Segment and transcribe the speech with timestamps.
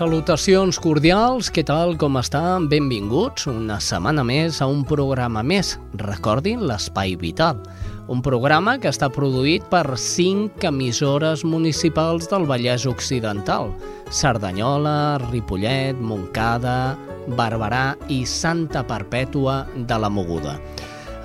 [0.00, 2.70] Salutacions cordials, què tal, com estan?
[2.72, 5.74] Benvinguts una setmana més a un programa més.
[6.00, 7.60] Recordin l'Espai Vital,
[8.08, 13.74] un programa que està produït per cinc emissores municipals del Vallès Occidental,
[14.08, 16.96] Cerdanyola, Ripollet, Montcada,
[17.36, 20.56] Barberà i Santa Perpètua de la Moguda.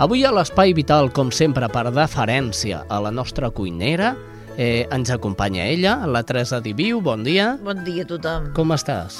[0.04, 4.18] Avui a l'Espai Vital, com sempre, per deferència a la nostra cuinera,
[4.58, 7.58] Eh, ens acompanya ella, la Teresa Diviu, bon dia.
[7.62, 8.54] Bon dia a tothom.
[8.56, 9.18] Com estàs?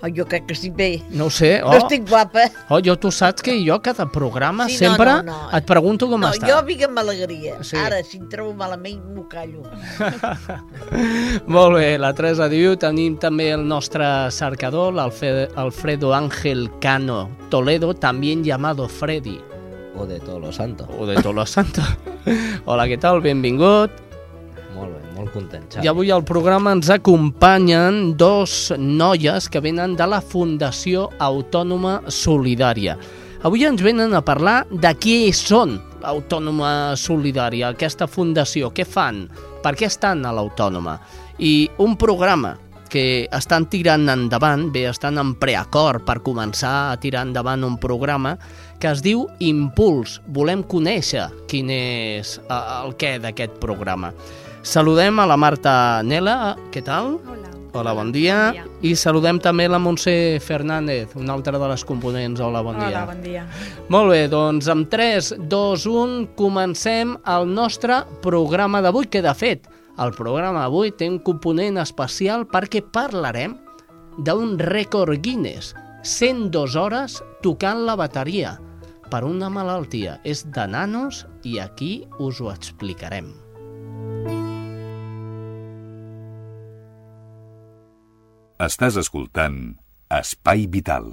[0.00, 1.00] Oh, jo crec que estic bé.
[1.10, 1.56] No ho sé.
[1.64, 2.44] Oh, No estic guapa.
[2.70, 5.56] oh, jo tu saps que jo cada programa Sí, no, sempre no, no.
[5.56, 6.46] et pregunto com no, està.
[6.52, 7.56] jo vinc amb alegria.
[7.64, 7.74] Sí.
[7.76, 9.64] Ara, si em trobo malament, m'ho callo.
[11.48, 12.76] Molt bé, la Teresa Diviu.
[12.78, 19.40] Tenim també el nostre cercador, l'Alfe- Alfredo Ángel Cano Toledo, también llamado Freddy.
[19.96, 20.86] O de Todos los Santos.
[20.96, 21.82] O de Tolo Santo.
[22.66, 23.20] Hola, què tal?
[23.20, 23.90] Benvingut.
[25.28, 25.84] Molt bé, molt content, Xavi.
[25.84, 32.96] I avui al programa ens acompanyen dos noies que venen de la Fundació Autònoma Solidària.
[33.42, 39.28] Avui ens venen a parlar de què són l'Autònoma Solidària, aquesta fundació, què fan,
[39.62, 40.98] per què estan a l'Autònoma.
[41.38, 42.56] I un programa
[42.88, 48.38] que estan tirant endavant, bé, estan en preacord per començar a tirar endavant un programa
[48.80, 50.20] que es diu Impuls.
[50.34, 54.12] Volem conèixer quin és eh, el què d'aquest programa.
[54.62, 57.16] Saludem a la Marta Nela, què tal?
[57.22, 57.48] Hola.
[57.78, 58.36] Hola, bon dia.
[58.50, 58.64] Bon dia.
[58.88, 62.40] I saludem també la Montse Fernández, una altra de les components.
[62.40, 62.88] Hola, bon dia.
[62.88, 63.44] Hola, bon dia.
[63.92, 69.68] Molt bé, doncs amb 3, 2, 1 comencem el nostre programa d'avui, que de fet
[69.98, 73.56] el programa d'avui té un component especial perquè parlarem
[74.18, 78.56] d'un rècord Guinness, 102 hores tocant la bateria
[79.10, 80.18] per una malaltia.
[80.24, 83.34] És de nanos i aquí us ho explicarem.
[88.58, 89.76] Estàs escoltant
[90.10, 91.12] Espai Vital.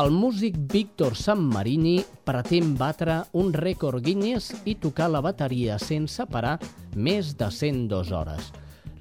[0.00, 6.58] El músic Víctor Sammarini pretén batre un rècord Guinness i tocar la bateria sense parar
[6.98, 8.50] més de 102 hores.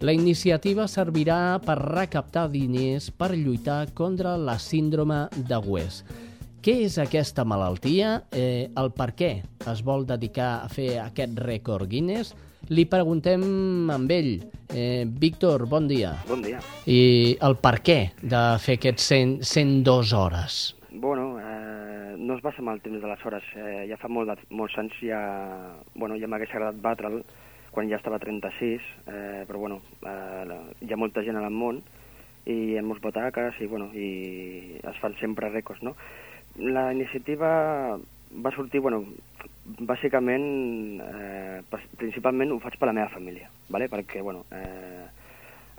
[0.06, 6.29] La iniciativa servirà per recaptar diners per lluitar contra la síndrome de West.
[6.60, 8.18] Què és aquesta malaltia?
[8.36, 9.30] Eh, el per què
[9.72, 12.34] es vol dedicar a fer aquest rècord Guinness?
[12.68, 13.46] Li preguntem
[13.94, 14.34] amb ell.
[14.76, 16.18] Eh, Víctor, bon dia.
[16.28, 16.60] Bon dia.
[16.84, 20.60] I el per què de fer aquests 100, 102 hores?
[20.92, 23.48] Bueno, eh, no es basa en el temps de les hores.
[23.56, 25.24] Eh, ja fa molt de, molts anys ja,
[25.96, 27.22] bueno, ja m'hagués agradat batre'l
[27.72, 31.80] quan ja estava a 36, eh, però bueno, eh, hi ha molta gent al món
[32.44, 35.96] i hi ha molts butaques i, bueno, i es fan sempre rècords, no?
[36.60, 37.98] La iniciativa
[38.44, 39.04] va sortir, bueno,
[39.80, 43.88] bàsicament, eh, pr- principalment ho faig per la meva família, ¿vale?
[43.90, 45.06] perquè, bueno, eh,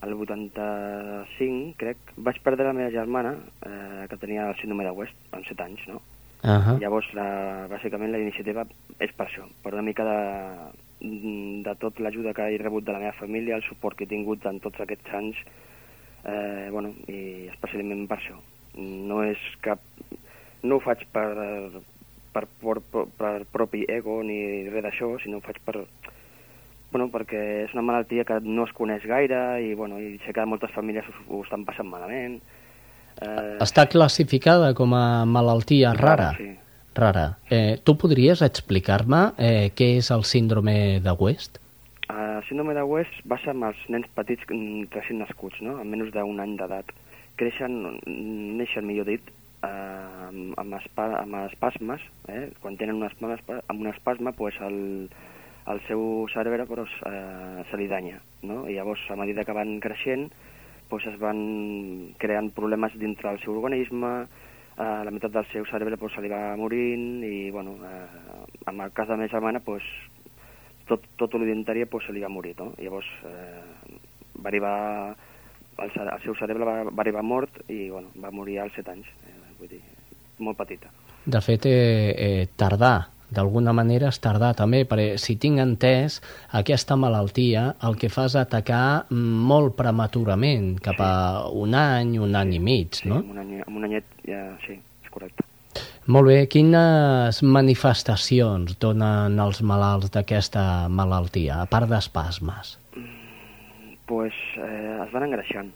[0.02, 3.34] el 85, crec, vaig perdre la meva germana,
[3.66, 6.00] eh, que tenia el síndrome de West, amb 7 anys, no?
[6.42, 6.78] Uh -huh.
[6.80, 8.64] Llavors, la, bàsicament, la iniciativa
[8.99, 12.99] és per això, per una mica de, de tot l'ajuda que he rebut de la
[12.99, 15.37] meva família, el suport que he tingut en tots aquests anys,
[16.25, 18.37] eh, bueno, i especialment per això.
[18.76, 19.81] No és cap...
[20.62, 21.30] No ho faig per,
[22.34, 25.84] per, per, per, per propi ego ni res d'això, sinó ho faig per,
[26.92, 30.46] bueno, perquè és una malaltia que no es coneix gaire i, bueno, i sé que
[30.46, 32.40] moltes famílies ho, ho estan passant malament.
[33.20, 36.32] Eh, Està classificada com a malaltia rara.
[36.38, 36.50] Sí.
[36.94, 37.26] Rara.
[37.48, 41.60] Eh, tu podries explicar-me eh, què és el síndrome de West?
[42.10, 45.78] El síndrome de West basa en els nens petits recient nascuts, no?
[45.78, 46.90] amb menys d'un any d'edat.
[47.38, 47.76] Creixen,
[48.58, 49.30] neixen, millor dit,
[49.62, 50.00] eh,
[50.31, 52.47] amb, amb, espa, amb espasmes, eh?
[52.62, 55.11] quan tenen un espasme, amb un espasme pues, el,
[55.71, 58.21] el seu cerebre pues, eh, se li danya.
[58.43, 58.62] No?
[58.69, 60.31] I llavors, a mesura que van creixent,
[60.91, 61.41] doncs es van
[62.19, 64.12] creant problemes dintre del seu organisme,
[64.81, 68.81] eh, la meitat del seu cerebre doncs, se li va morint i, bueno, eh, en
[68.81, 69.91] el cas de la meva germana, doncs,
[70.91, 72.73] tot, tot l'orientària doncs, se li va morir, no?
[72.81, 73.99] Llavors eh,
[74.41, 74.77] va arribar,
[75.79, 79.12] el, el seu cerebre va, va arribar mort i, bueno, va morir als 7 anys,
[79.29, 79.82] eh, vull dir,
[80.40, 80.90] molt petita.
[81.26, 86.20] De fet, eh, eh, tardar, d'alguna manera és tardar també, perquè si tinc entès,
[86.56, 91.12] aquesta malaltia el que fa és atacar molt prematurament, cap a
[91.52, 93.20] un any, un any i mig, Sí, no?
[93.22, 95.46] amb, un any, amb un anyet ja, sí, és correcte.
[96.10, 102.78] Molt bé, quines manifestacions donen els malalts d'aquesta malaltia, a part d'espasmes?
[104.10, 105.69] pues, eh, es van engreixant.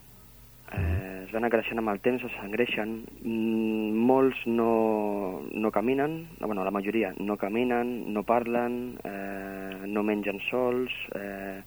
[0.74, 2.96] Eh, es van engreixant amb el temps, es.
[3.22, 10.02] Mm, molts no, no caminen, no, bueno, la majoria no caminen, no parlen, eh, no
[10.02, 11.62] mengen sols, eh,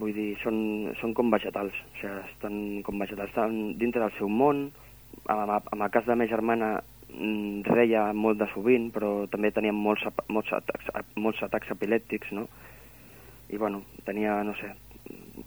[0.00, 0.56] vull dir, són,
[1.00, 2.56] són com vegetals, o sigui, estan
[2.86, 4.68] com vegetals, estan dintre del seu món.
[5.30, 6.70] Amb el cas de la meva germana
[7.12, 12.48] mm, reia molt de sovint, però també tenia molts, molts, atacs, molts atacs epilèptics, no?
[13.50, 14.72] I, bueno, tenia, no sé,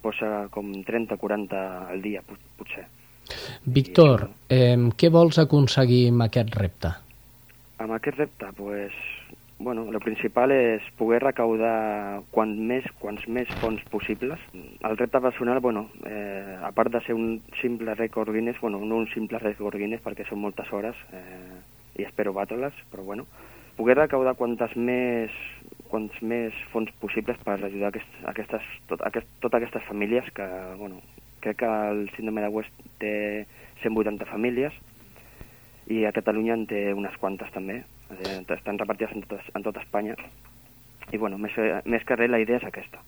[0.01, 2.85] posa com 30-40 al dia, pot- potser.
[3.65, 6.93] Víctor, eh, què vols aconseguir amb aquest repte?
[7.79, 8.93] Amb aquest repte, pues,
[9.59, 14.39] bueno, el principal és poder recaudar quant més, quants més fons possibles.
[14.53, 18.97] El repte personal, bueno, eh, a part de ser un simple rècord Guinness, bueno, no
[18.97, 21.59] un simple rècord Guinness perquè són moltes hores eh,
[21.97, 23.25] i espero batre-les, però bueno,
[23.75, 25.31] poder recaudar quantes més,
[25.91, 30.47] quants més fons possibles per ajudar aquest, aquestes, tot, aquest, totes aquestes famílies que,
[30.79, 31.01] bueno,
[31.41, 33.45] crec que el síndrome de West té
[33.83, 34.75] 180 famílies
[35.87, 37.81] i a Catalunya en té unes quantes també,
[38.55, 40.15] estan repartides en tot, en tot Espanya.
[41.07, 41.53] I bueno, més,
[41.87, 42.99] més que res la idea és aquesta.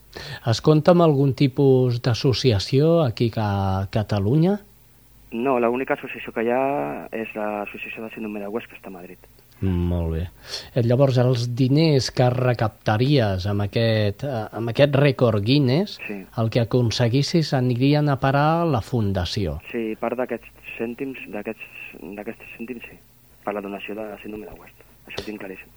[0.48, 4.56] Es compta amb algun tipus d'associació aquí a Catalunya?
[5.36, 6.62] No, l'única associació que hi ha
[7.12, 9.20] és l'associació de síndrome de West que està a Madrid.
[9.62, 10.22] Molt bé.
[10.74, 16.24] Eh, Llavors, els diners que recaptaries amb aquest, eh, amb aquest rècord Guinness, Sí.
[16.38, 19.60] el que aconseguissis anirien a parar a la fundació.
[19.70, 20.48] Sí, part d'aquests
[20.78, 21.60] cèntims, d'aquests
[22.56, 22.96] cèntims, sí,
[23.44, 24.74] per la donació de síndrome de West.
[25.06, 25.68] Això ho tinc claríssim.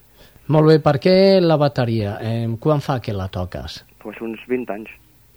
[0.48, 2.18] Molt bé, per què la bateria?
[2.22, 3.86] Eh, quan fa que la toques?
[4.00, 4.90] Pues uns 20 anys.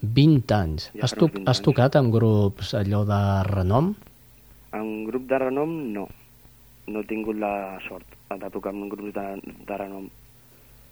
[0.03, 0.91] 20 anys.
[0.95, 3.21] Ja has, farà to uns 20 has tocat amb grups allò de
[3.51, 3.95] renom?
[4.73, 6.09] En grup de renom, no.
[6.87, 9.27] No he tingut la sort de tocar en grups de,
[9.67, 10.07] de renom.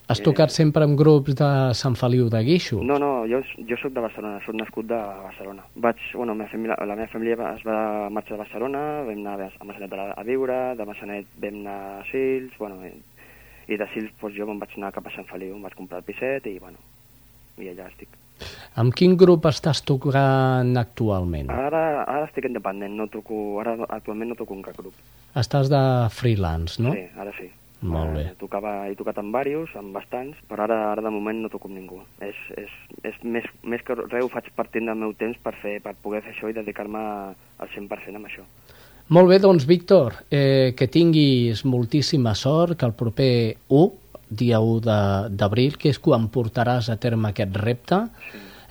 [0.07, 0.23] Has Eh.
[0.27, 2.85] tocat sempre amb grups de Sant Feliu de Guíxols?
[2.85, 3.39] No, no, jo,
[3.69, 5.63] jo sóc de Barcelona, sóc nascut de Barcelona.
[5.77, 9.23] Vaig, bueno, la, meva família, la meva família va- es va marxar de Barcelona, vam
[9.25, 12.93] anar a Massanet a, a viure, de Massanet vam anar a Sils, bueno, i,
[13.73, 16.03] i de Sils doncs, jo me'n vaig anar cap a Sant Feliu, em vaig comprar
[16.03, 16.77] el piset i, bueno,
[17.57, 18.09] i allà estic.
[18.77, 21.49] Amb quin grup estàs tocant actualment?
[21.49, 24.93] Ara, ara estic independent, no toco, ara actualment no toco un cap grup.
[25.35, 25.81] Estàs de
[26.15, 26.93] freelance, no?
[26.95, 27.49] Sí, ara sí.
[27.85, 28.23] Molt bé.
[28.31, 31.69] Eh, tocava, he tocat amb diversos, amb bastants, però ara, ara de moment no toco
[31.69, 31.99] amb ningú.
[32.25, 32.71] És, és,
[33.05, 36.23] és més, més que res ho faig partint del meu temps per, fer, per poder
[36.25, 37.03] fer això i dedicar-me
[37.59, 38.47] al 100% amb això.
[39.13, 43.93] Molt bé, doncs, Víctor, eh, que tinguis moltíssima sort, que el proper 1,
[44.31, 47.99] dia 1 de- d'abril, que és quan portaràs a terme aquest repte,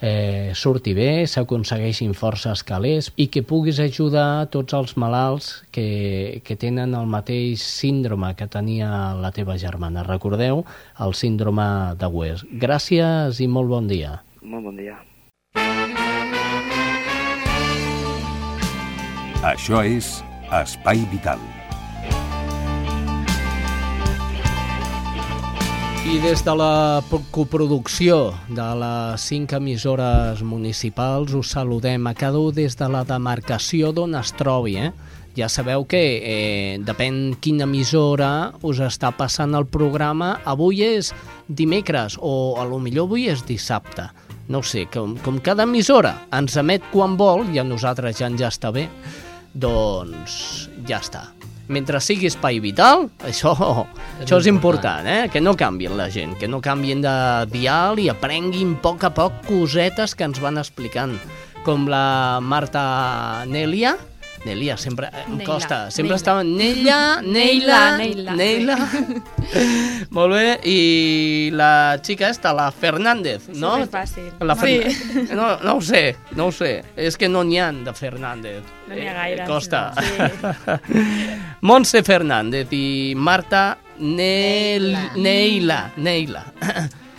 [0.03, 6.57] eh, surti bé, s'aconsegueixin forces calés i que puguis ajudar tots els malalts que, que
[6.59, 10.03] tenen el mateix síndrome que tenia la teva germana.
[10.03, 10.65] Recordeu,
[10.99, 12.51] el síndrome de West.
[12.51, 14.19] Gràcies i molt bon dia.
[14.43, 14.99] Molt bon dia.
[19.43, 20.19] Això és
[20.51, 21.39] Espai Vital.
[26.03, 32.39] I des de la pro- coproducció de les cinc emissores municipals us saludem a cada
[32.39, 34.75] un des de la demarcació d'on es trobi.
[34.77, 34.91] Eh?
[35.37, 40.35] Ja sabeu que eh, depèn quina emissora us està passant el programa.
[40.45, 41.13] Avui és
[41.47, 44.09] dimecres o a lo millor avui és dissabte.
[44.51, 48.43] No sé, com, com cada emissora ens emet quan vol i a nosaltres ja ens
[48.43, 48.89] ja està bé,
[49.55, 51.29] doncs ja està.
[51.71, 53.53] Mentre sigui espai vital, això,
[54.19, 55.29] això és important, eh?
[55.31, 57.13] que no canvien la gent, que no canvien de
[57.53, 61.15] dial i aprenguin a poc a poc cosetes que ens van explicant,
[61.63, 63.95] com la Marta Nelia,
[64.45, 66.15] Nelia, sempre eh, em Neila, costa, sempre Neila.
[66.15, 68.77] estava Neila, Neila, Neila, Neila.
[70.15, 73.75] Molt bé, i la xica esta, la Fernández, no?
[73.85, 74.31] Superfàcil.
[74.43, 74.91] La Fer...
[74.91, 75.27] Sí.
[75.37, 76.73] no, no ho sé, no ho sé.
[76.95, 78.61] És que no n'hi ha de Fernández.
[78.89, 79.93] No n'hi ha Eh, gaires, Costa.
[79.95, 80.79] no.
[81.61, 84.91] Montse Fernández i Marta Nel...
[85.15, 85.87] Neila.
[85.95, 86.43] Neila.
[86.43, 86.43] Neila.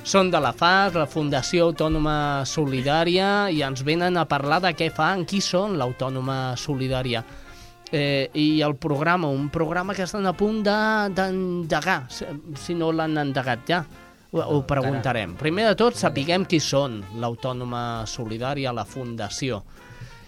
[0.05, 4.91] Són de la FAS, la Fundació Autònoma Solidària, i ens venen a parlar de què
[4.93, 7.23] fan, qui són l'Autònoma Solidària.
[7.95, 12.91] Eh, I el programa, un programa que estan a punt de- d'endegar, si, si no
[12.93, 13.85] l'han endegat ja.
[14.35, 15.37] Ho, ho preguntarem.
[15.39, 19.63] Primer de tot, sapiguem qui són l'Autònoma Solidària, la Fundació.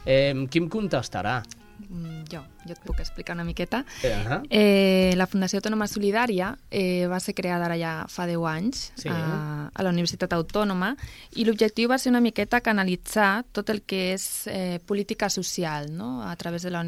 [0.06, 1.42] Eh, qui em contestarà?
[1.88, 3.84] Mm, Jo, jo et puc explicar una miqueta.
[4.02, 4.12] Eh,
[4.50, 9.08] Eh, la Fundació Autònoma Solidària eh, va ser creada ara ja fa 10 anys Sí.
[9.08, 10.96] a, a la Universitat Autònoma
[11.36, 16.22] i l'objectiu va ser una miqueta canalitzar tot el que és eh, política social no?
[16.28, 16.84] a través de la,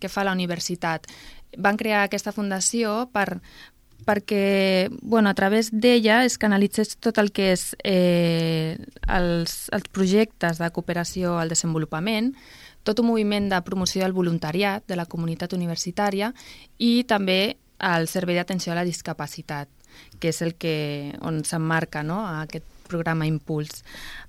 [0.00, 1.06] que fa la universitat.
[1.58, 3.40] Van crear aquesta fundació per,
[4.06, 10.58] perquè bueno, a través d'ella es canalitzés tot el que és eh, els, els projectes
[10.58, 12.34] de cooperació al desenvolupament,
[12.84, 16.32] tot un moviment de promoció del voluntariat de la comunitat universitària
[16.78, 19.68] i també el servei d'atenció a la discapacitat,
[20.20, 23.84] que és el que on s'emmarca no, aquest programa Impuls.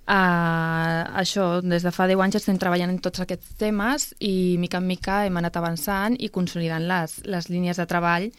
[0.05, 4.81] Uh, això, des de fa 10 anys estem treballant en tots aquests temes i mica
[4.81, 8.29] en mica hem anat avançant i consolidant les, les línies de treball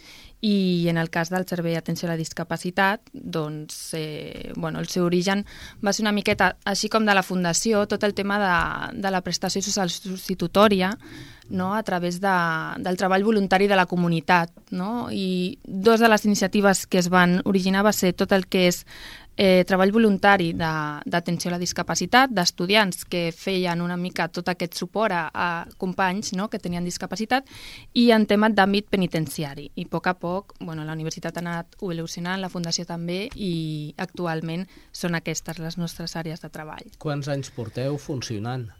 [0.42, 5.06] i en el cas del servei d'atenció a la discapacitat, doncs, eh, bueno, el seu
[5.06, 5.44] origen
[5.78, 8.56] va ser una miqueta, així com de la Fundació, tot el tema de,
[8.99, 10.96] de la prestació social substitutòria,
[11.52, 11.75] no?
[11.76, 12.35] a través de,
[12.82, 14.50] del treball voluntari de la comunitat.
[14.73, 15.09] No?
[15.12, 18.82] I dues de les iniciatives que es van originar va ser tot el que és
[19.37, 25.14] eh, treball voluntari d'atenció a la discapacitat, d'estudiants que feien una mica tot aquest suport
[25.14, 26.49] a, a companys no?
[26.49, 27.49] que tenien discapacitat,
[27.94, 29.71] i en temes d'àmbit penitenciari.
[29.76, 33.94] I a poc a poc bueno, la universitat ha anat evolucionant, la fundació també, i
[33.97, 36.92] actualment són aquestes les nostres àrees de treball.
[36.99, 38.71] Quants anys porteu funcionant?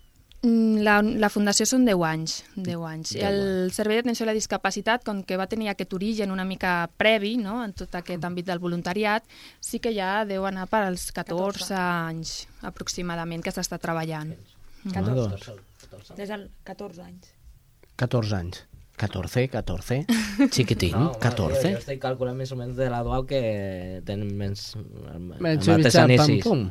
[0.43, 2.33] Mm, La, la fundació són 10 anys.
[2.57, 3.13] 10 anys.
[3.15, 6.91] 10 el servei d'atenció a la discapacitat, com que va tenir aquest origen una mica
[6.99, 9.23] previ, no?, en tot aquest àmbit del voluntariat,
[9.61, 11.79] sí que ja deu anar per als 14, 14.
[11.79, 12.35] anys
[12.67, 14.35] aproximadament que s'està treballant.
[14.83, 15.49] Home, doncs,
[16.19, 17.33] Des del 14 anys.
[18.03, 18.65] 14 anys.
[19.03, 19.99] 14, 14.
[20.53, 21.59] Xiquitín, home, 14.
[21.59, 23.41] Jo, jo estic calculant més o menys de la DUAU que
[24.07, 24.69] tenen menys...
[24.77, 26.63] El, el Menys mateix mitjà, pam, pum.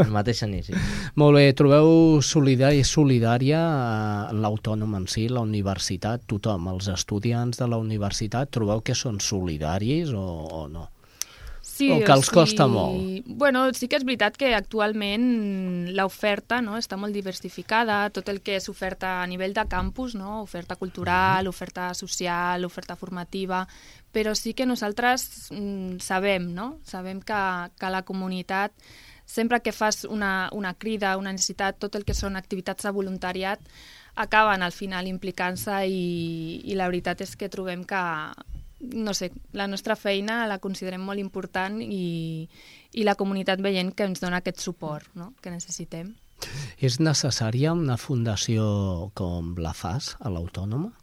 [0.00, 0.76] El mateix inici.
[1.20, 7.80] Molt bé, trobeu solidària eh, l'autònom en si, la universitat, tothom, els estudiants de la
[7.82, 10.24] universitat, trobeu que són solidaris o,
[10.62, 10.88] o no?
[11.80, 13.26] Sí, O que els costa molt.
[13.40, 15.24] Bueno, sí que és veritat que actualment
[15.96, 20.40] l'oferta no, està molt diversificada, tot el que és oferta a nivell de campus, no,
[20.44, 23.64] oferta cultural, oferta social, oferta formativa,
[24.12, 26.74] però sí que nosaltres mm, sabem, no?
[26.84, 27.40] sabem que,
[27.80, 28.76] que la comunitat
[29.30, 33.62] sempre que fas una, una crida, una necessitat, tot el que són activitats de voluntariat,
[34.18, 36.00] acaben al final implicant-se i,
[36.66, 38.02] i la veritat és que trobem que,
[38.80, 42.48] no sé, la nostra feina la considerem molt important i,
[42.92, 45.32] i la comunitat veient que ens dona aquest suport no?
[45.42, 46.14] que necessitem.
[46.80, 50.94] És necessària una fundació com la FAS a l'autònoma?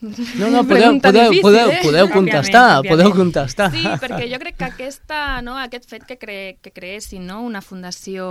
[0.00, 1.80] No, no, podeu, podeu, difícil, podeu, eh?
[1.82, 2.90] podeu contestar, òbviament.
[2.92, 3.70] podeu contestar.
[3.72, 7.62] Sí, perquè jo crec que aquesta, no, aquest fet que, cre que creessin no, una
[7.64, 8.26] fundació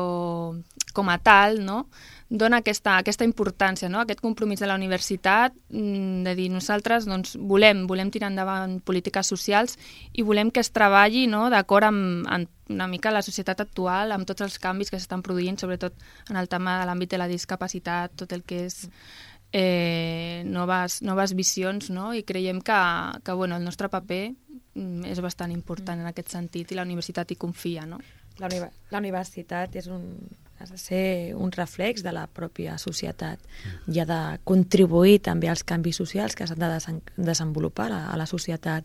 [0.96, 1.88] com a tal, no,
[2.30, 7.36] dona aquesta, aquesta importància, no, aquest compromís de la universitat mm, de dir nosaltres doncs,
[7.38, 9.78] volem, volem tirar endavant polítiques socials
[10.14, 14.26] i volem que es treballi no, d'acord amb, amb una mica la societat actual, amb
[14.26, 15.94] tots els canvis que s'estan produint, sobretot
[16.32, 18.88] en el tema de l'àmbit de la discapacitat, tot el que és
[19.58, 22.10] eh, noves, noves visions, no?
[22.14, 22.80] i creiem que,
[23.24, 24.34] que bueno, el nostre paper
[24.76, 27.86] mm, és bastant important en aquest sentit i la universitat hi confia.
[27.88, 28.02] No?
[28.42, 30.04] La, univer la universitat és un,
[30.60, 31.06] has de ser
[31.40, 33.40] un reflex de la pròpia societat
[33.88, 38.20] i ha de contribuir també als canvis socials que s'han de desen desenvolupar a, a
[38.20, 38.84] la societat.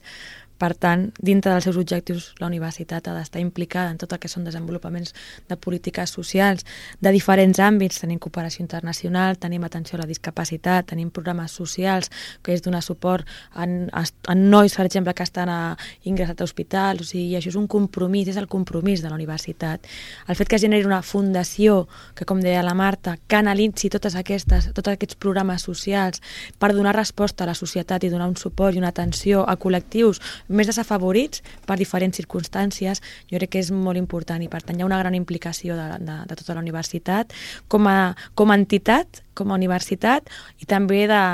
[0.61, 4.29] Per tant, dintre dels seus objectius, la universitat ha d'estar implicada en tot el que
[4.29, 5.15] són desenvolupaments
[5.49, 6.67] de polítiques socials
[7.01, 8.03] de diferents àmbits.
[8.03, 12.11] Tenim cooperació internacional, tenim atenció a la discapacitat, tenim programes socials
[12.45, 13.25] que és donar suport
[13.57, 15.61] a, a nois, per exemple, que estan a,
[16.05, 17.07] ingressats a hospitals.
[17.07, 19.89] O sigui, això és un compromís, és el compromís de la universitat.
[20.29, 24.69] El fet que es generi una fundació que, com deia la Marta, canalitzi totes aquestes,
[24.77, 26.21] tots aquests programes socials
[26.61, 30.21] per donar resposta a la societat i donar un suport i una atenció a col·lectius
[30.51, 34.85] més desafavorits per diferents circumstàncies, jo crec que és molt important i per tant hi
[34.85, 37.33] ha una gran implicació de, de, de tota la universitat
[37.71, 40.29] com a, com a entitat, com a universitat
[40.61, 41.25] i també de,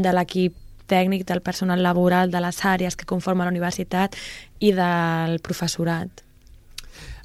[0.00, 0.56] de l'equip
[0.90, 4.18] tècnic, del personal laboral, de les àrees que conformen la universitat
[4.58, 6.24] i del professorat.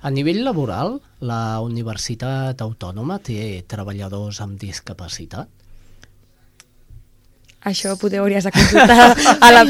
[0.05, 5.49] A nivell laboral, la Universitat Autònoma té treballadors amb discapacitat?
[7.65, 9.63] Això poder hauries de consultar a, la,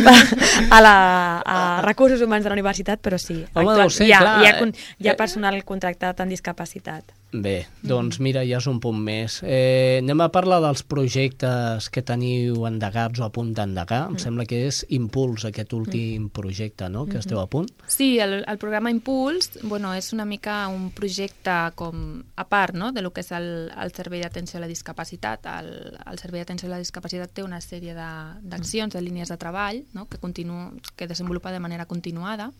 [0.69, 0.95] a, la,
[1.39, 3.37] a recursos humans de la universitat, però sí.
[3.53, 4.55] Home, actual- deu ser, hi, ha, clar, hi, ha,
[4.99, 7.15] hi eh, ha personal contractat amb discapacitat.
[7.33, 9.39] Bé, doncs mira, ja és un punt més.
[9.43, 14.05] Eh, anem a parlar dels projectes que teniu endegats o a punt d'endegar.
[14.11, 17.67] Em sembla que és Impuls, aquest últim projecte, no?, que esteu a punt.
[17.91, 22.91] Sí, el, el programa Impuls bueno, és una mica un projecte com a part no?
[22.95, 25.49] de lo que és el, el Servei d'Atenció a la Discapacitat.
[25.59, 25.73] El,
[26.05, 29.83] el Servei d'Atenció a la Discapacitat té una sèrie d'accions, de, de línies de treball
[29.97, 30.07] no?
[30.07, 32.51] que, continu, que desenvolupa de manera continuada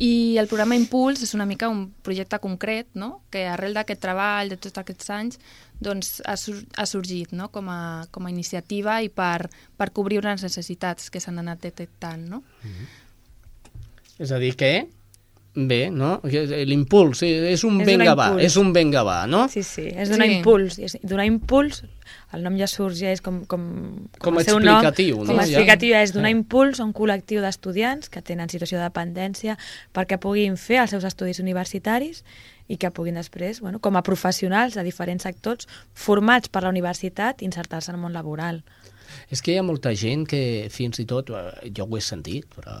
[0.00, 3.10] i el programa Impuls és una mica un projecte concret no?
[3.28, 5.40] que arrel d'aquest treball de tots aquests anys
[5.76, 7.50] doncs, ha, sur ha sorgit no?
[7.52, 12.24] com, a, com a iniciativa i per, per cobrir unes necessitats que s'han anat detectant.
[12.32, 12.40] No?
[14.20, 14.72] És a dir que,
[15.68, 16.20] bé, no?
[16.22, 18.44] Que L'impuls, eh, és un És venga un va, impuls.
[18.44, 19.48] és un venga va, no?
[19.48, 20.34] Sí, sí, és donar Sí.
[20.38, 20.78] impuls.
[20.78, 21.84] és- Donar impuls,
[22.32, 25.32] el nom ja sorgeix com, com, Com seu explicatiu, nom, no?
[25.32, 25.48] Com a Ja.
[25.48, 26.36] explicatiu és donar Sí.
[26.36, 29.58] impuls a un col·lectiu d'estudiants que tenen situació de dependència
[29.94, 32.24] perquè puguin fer els seus estudis universitaris
[32.68, 37.42] i que puguin després, bueno, com a professionals de diferents sectors, formats per la universitat,
[37.42, 38.62] insertar-se en el món laboral.
[39.30, 42.46] És que hi ha molta gent que, fins i tot, eh, jo ho he sentit,
[42.56, 42.76] però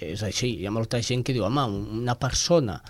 [0.00, 1.64] és així, hi ha molta gent que diu, home,
[2.00, 2.80] una persona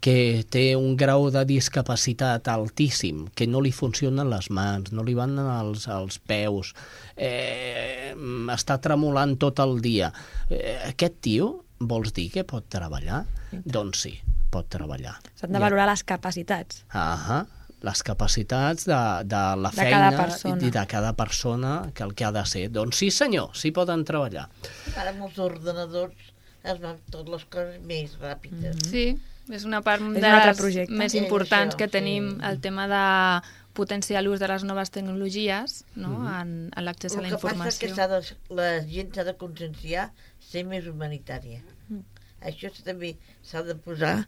[0.00, 5.12] que té un grau de discapacitat altíssim, que no li funcionen les mans, no li
[5.12, 6.72] van als, als peus,
[7.20, 8.14] eh,
[8.54, 10.08] està tremolant tot el dia.
[10.48, 13.26] Eh, aquest tio, vols dir que pot treballar?
[13.52, 14.14] Doncs sí,
[14.50, 15.18] pot treballar.
[15.36, 15.64] S'han de Ja.
[15.68, 16.84] valorar les capacitats.
[16.90, 17.44] Ahà,
[17.82, 22.24] les capacitats de, de la De feina cada i de cada persona que el que
[22.24, 22.68] ha de ser.
[22.72, 24.48] Doncs sí senyor, sí poden treballar.
[24.96, 26.14] Ara amb els ordenadors
[26.62, 28.74] es van totes les coses més ràpides.
[28.74, 28.90] Mm -hmm.
[28.90, 29.18] Sí,
[29.50, 30.92] és una part un de les projecte.
[30.92, 31.90] més És importants això, que sí.
[31.90, 36.08] tenim, el tema de potenciar l'ús de les noves tecnologies no?
[36.08, 36.40] Mhm.
[36.40, 37.94] en, en l'accés a la El que passa informació.
[37.94, 41.62] que de, la gent s'ha de conscienciar ser més humanitària.
[41.88, 42.00] Mm.
[42.42, 44.26] Això també s'ha de posar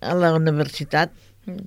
[0.00, 1.10] a la universitat,
[1.46, 1.64] Mm.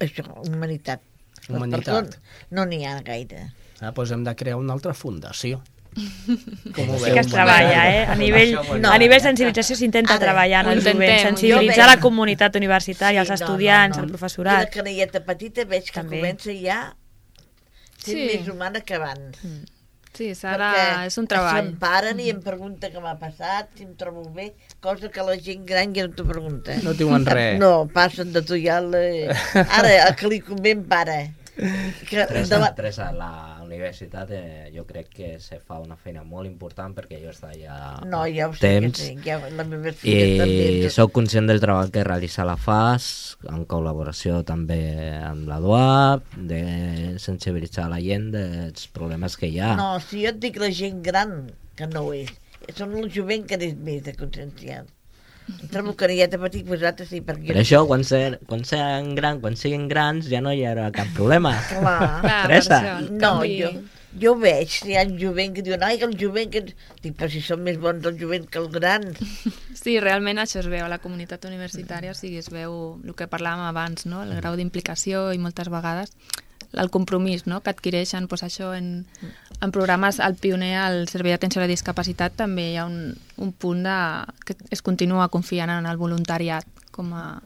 [0.00, 1.00] Això, humanitat.
[1.48, 2.16] Humanitat.
[2.50, 3.50] No n'hi ha gaire.
[3.80, 5.62] Ah, doncs hem de crear una altra fundació.
[6.76, 8.02] Com ho Sí veu, que es treballa, eh?
[8.06, 8.92] A nivell, No.
[8.92, 13.98] a nivell sensibilització s'intenta treballar en el jovent, sensibilitzar jo la comunitat universitària, els estudiants,
[13.98, 14.70] el I la professorat.
[14.70, 16.20] canelleta petita veig que També.
[16.20, 16.78] comença ja
[17.98, 18.38] sent Sí.
[18.38, 19.38] més humana que abans.
[20.16, 20.70] Sí, serà,
[21.06, 21.60] és un treball.
[21.70, 24.50] Se'm paren i em pregunta què m'ha passat, si em trobo bé,
[24.82, 26.76] cosa que la gent gran ja no t'ho pregunta.
[26.84, 27.58] No diuen res.
[27.62, 29.04] No, passen de tu ja la...
[29.78, 31.20] Ara, el que li convé em para.
[31.56, 32.70] Que, Tres, la...
[32.74, 33.30] tres a la
[33.64, 37.98] universitat eh, jo crec que se fa una feina molt important perquè jo està ja
[38.06, 38.98] No, ja ho sé temps.
[39.00, 40.68] que sí, ja, meves filles també...
[40.86, 43.10] i sóc conscient del treball que realitza la FAS
[43.50, 44.80] en col·laboració també
[45.20, 46.62] amb la DUAP de
[47.22, 49.74] sensibilitzar la gent dels problemes que hi ha.
[49.80, 52.32] No, si jo et dic la gent gran, que no ho és,
[52.76, 54.84] són el jovent que és més de conscienciar.
[55.70, 57.50] T'he patit vosaltres sí, perquè...
[57.52, 61.10] per això quan, ser, quan siguin gran, quan siguin grans ja no hi haurà cap
[61.16, 62.20] problema Clar.
[62.46, 62.80] Teresa.
[62.98, 63.70] el No, canvi- jo,
[64.24, 66.62] jo veig, hi ha jovent que diuen, ai, que el jovent que...
[67.02, 69.20] Dic, però si són més bons els jovent que els grans.
[69.80, 73.30] Sí, realment això es veu a la comunitat universitària, o sigui, es veu el que
[73.30, 74.20] parlàvem abans, no?
[74.26, 76.12] el grau d'implicació i moltes vegades
[76.72, 77.60] el compromís no?
[77.64, 79.06] que adquireixen doncs, això en,
[79.60, 83.52] en programes al pioner al Servei d'Atenció a la Discapacitat també hi ha un, un
[83.52, 83.98] punt de,
[84.46, 87.40] que es continua confiant en el voluntariat com a,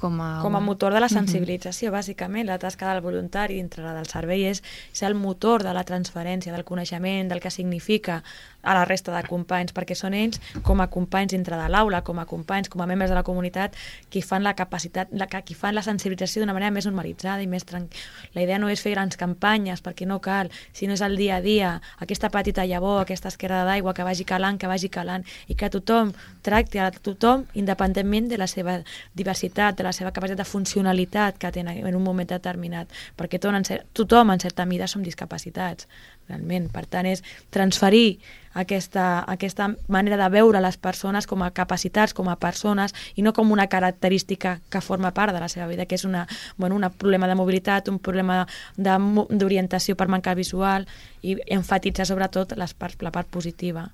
[0.00, 2.46] com a, Com a motor de la sensibilització, bàsicament.
[2.48, 6.64] La tasca del voluntari dintre del servei és ser el motor de la transferència, del
[6.64, 8.22] coneixement, del que significa
[8.62, 12.18] a la resta de companys, perquè són ells, com a companys dintre de l'aula, com
[12.20, 13.76] a companys, com a membres de la comunitat,
[14.10, 17.46] qui fan la capacitat, la, que- qui fan la sensibilització d'una manera més normalitzada i
[17.46, 18.30] més tranquil·la.
[18.34, 21.40] La idea no és fer grans campanyes, perquè no cal, sinó és el dia a
[21.40, 25.70] dia, aquesta petita llavor, aquesta esquerda d'aigua que vagi calant, que vagi calant, i que
[25.70, 28.78] tothom tracti a tothom independentment de la seva
[29.16, 34.34] diversitat, de la seva capacitat de funcionalitat que tenen en un moment determinat, perquè tothom
[34.34, 35.88] en, certa mida som discapacitats,
[36.28, 36.68] realment.
[36.72, 38.20] Per tant, és transferir
[38.54, 43.32] aquesta, aquesta manera de veure les persones com a capacitats, com a persones, i no
[43.32, 46.26] com una característica que forma part de la seva vida, que és una,
[46.56, 50.86] bueno, un problema de mobilitat, un problema d'orientació per mancar visual,
[51.22, 53.90] i enfatitzar sobretot les parts, la part positiva.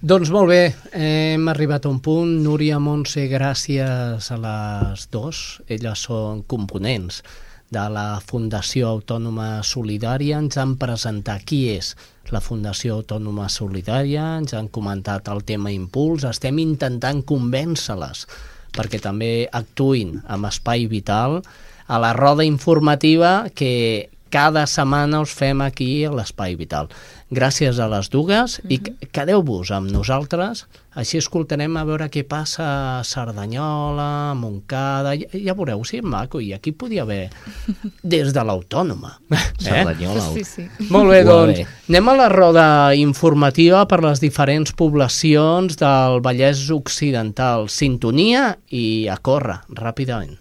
[0.00, 2.30] Doncs molt bé, hem arribat a un punt.
[2.40, 5.40] Núria Montse, gràcies a les dos.
[5.68, 7.18] Elles són components
[7.68, 10.38] de la Fundació Autònoma Solidària.
[10.40, 11.90] Ens han presentat qui és
[12.32, 16.24] la Fundació Autònoma Solidària, ens han comentat el tema Impuls.
[16.24, 18.24] Estem intentant convèncer-les
[18.72, 21.42] perquè també actuïn amb Espai Vital
[21.92, 26.88] a la roda informativa que cada setmana us fem aquí a l'Espai Vital.
[27.30, 28.94] Gràcies a les dues mm -hmm.
[29.02, 32.64] i quedeu-vos amb nosaltres, així escoltarem a veure què passa
[32.98, 37.30] a Cerdanyola, a Montcada, ja, ja veureu si sí, maco, i aquí podia haver
[38.02, 39.18] des de l'Autònoma.
[39.60, 39.62] Eh?
[39.64, 40.20] Cerdanyola.
[40.32, 40.68] Sí, sí.
[40.90, 47.68] Molt bé, doncs anem a la roda informativa per les diferents poblacions del Vallès Occidental.
[47.68, 50.38] Sintonia i a córrer, ràpidament.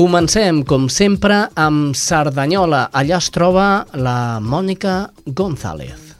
[0.00, 2.86] Comencem, com sempre, amb Cerdanyola.
[2.96, 6.14] Allà es troba la Mònica González.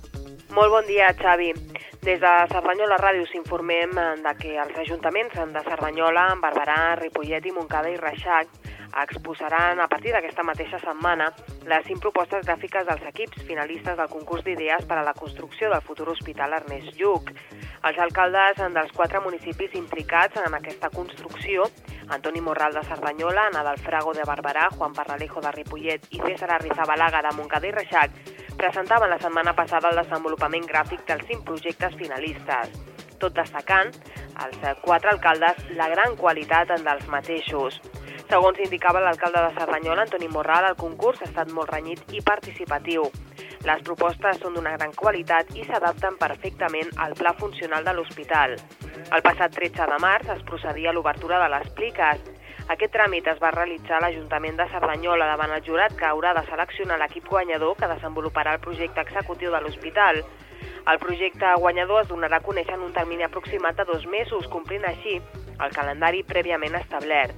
[0.53, 1.55] Molt bon dia, Xavi.
[2.05, 7.55] Des de Cerdanyola Ràdio s'informem eh, de que els ajuntaments de Cerdanyola, Barberà, Ripollet i
[7.57, 8.53] Montcada i Reixac
[9.01, 11.31] exposaran a partir d'aquesta mateixa setmana
[11.71, 15.85] les cinc propostes gràfiques dels equips finalistes del concurs d'idees per a la construcció del
[15.89, 17.33] futur hospital Ernest Lluc.
[17.81, 21.65] Els alcaldes dels quatre municipis implicats en aquesta construcció,
[22.13, 26.51] Antoni Morral de Cerdanyola, Ana del Frago de Barberà, Juan Parralejo de Ripollet i César
[26.59, 28.19] Arrizabalaga de Montcada i Reixac,
[28.61, 32.77] presentaven la setmana passada el desenvolupament gràfic dels cinc projectes finalistes,
[33.17, 33.95] tot destacant,
[34.45, 37.81] els quatre alcaldes, la gran qualitat dels mateixos.
[38.29, 43.09] Segons indicava l'alcalde de Cerdanyola, Antoni Morral, el concurs ha estat molt renyit i participatiu.
[43.61, 48.55] Les propostes són d'una gran qualitat i s'adapten perfectament al pla funcional de l'hospital.
[49.13, 52.23] El passat 13 de març es procedia a l'obertura de les pliques.
[52.73, 56.47] Aquest tràmit es va realitzar a l'Ajuntament de Cerdanyola davant el jurat que haurà de
[56.49, 60.23] seleccionar l'equip guanyador que desenvoluparà el projecte executiu de l'hospital.
[60.89, 64.89] El projecte guanyador es donarà a conèixer en un termini aproximat de dos mesos, complint
[64.89, 65.19] així
[65.61, 67.37] el calendari prèviament establert.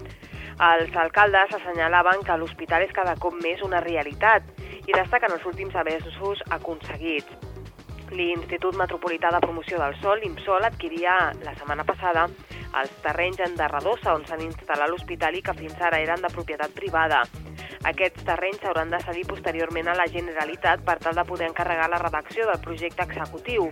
[0.60, 4.44] Els alcaldes assenyalaven que l'hospital és cada cop més una realitat
[4.86, 7.50] i destaquen els últims avenços aconseguits.
[8.12, 12.26] L'Institut Metropolità de Promoció del Sol, l'IMSOL, adquiria la setmana passada
[12.80, 16.72] els terrenys en Darradossa, on s'han instal·lat l'hospital i que fins ara eren de propietat
[16.76, 17.22] privada.
[17.88, 22.00] Aquests terrenys s'hauran de cedir posteriorment a la Generalitat per tal de poder encarregar la
[22.04, 23.68] redacció del projecte executiu.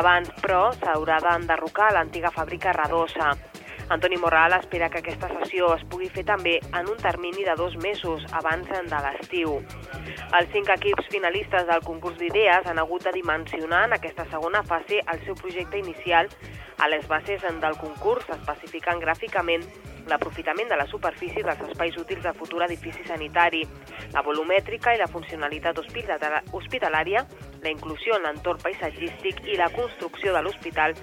[0.00, 3.32] Abans, però, s'haurà d'enderrocar l'antiga fàbrica Radosa.
[3.90, 7.74] Antoni Morral espera que aquesta sessió es pugui fer també en un termini de dos
[7.82, 9.56] mesos abans de l'estiu.
[10.38, 15.00] Els cinc equips finalistes del concurs d'idees han hagut de dimensionar en aquesta segona fase
[15.02, 16.30] el seu projecte inicial
[16.78, 19.66] a les bases del concurs especificant gràficament
[20.06, 23.64] l'aprofitament de la superfície dels espais útils del futur edifici sanitari,
[24.14, 27.26] la volumètrica i la funcionalitat hospitalària,
[27.60, 30.94] la inclusió en l'entorn paisatgístic i la construcció de l'hospital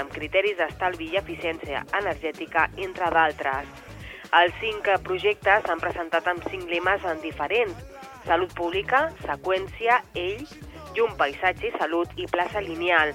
[0.00, 3.68] amb criteris d'estalvi i eficiència energètica, entre d'altres.
[4.36, 7.84] Els cinc projectes s'han presentat amb cinc lemes en diferents.
[8.26, 10.42] Salut pública, seqüència, ell,
[10.96, 13.14] llum, paisatge salut i plaça lineal.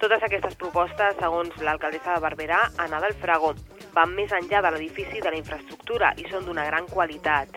[0.00, 3.54] Totes aquestes propostes, segons l'alcaldessa de Barberà, Ana del Frago,
[3.96, 7.56] van més enllà de l'edifici de la infraestructura i són d'una gran qualitat.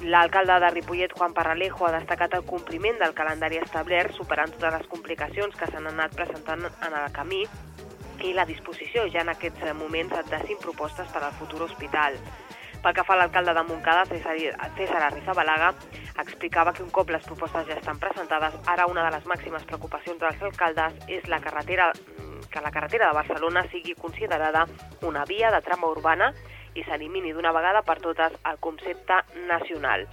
[0.00, 4.86] L'alcalde de Ripollet, Juan Parralejo, ha destacat el compliment del calendari establert, superant totes les
[4.92, 7.42] complicacions que s'han anat presentant en el camí
[8.24, 12.18] i la disposició ja en aquests moments de cinc propostes per al futur hospital.
[12.82, 15.72] Pel que fa a l'alcalde de Montcada, César, Arrizabalaga,
[16.22, 20.20] explicava que un cop les propostes ja estan presentades, ara una de les màximes preocupacions
[20.22, 21.90] dels alcaldes és la carretera,
[22.50, 24.66] que la carretera de Barcelona sigui considerada
[25.02, 26.32] una via de trama urbana
[26.74, 30.06] i s'elimini d'una vegada per totes el concepte nacional.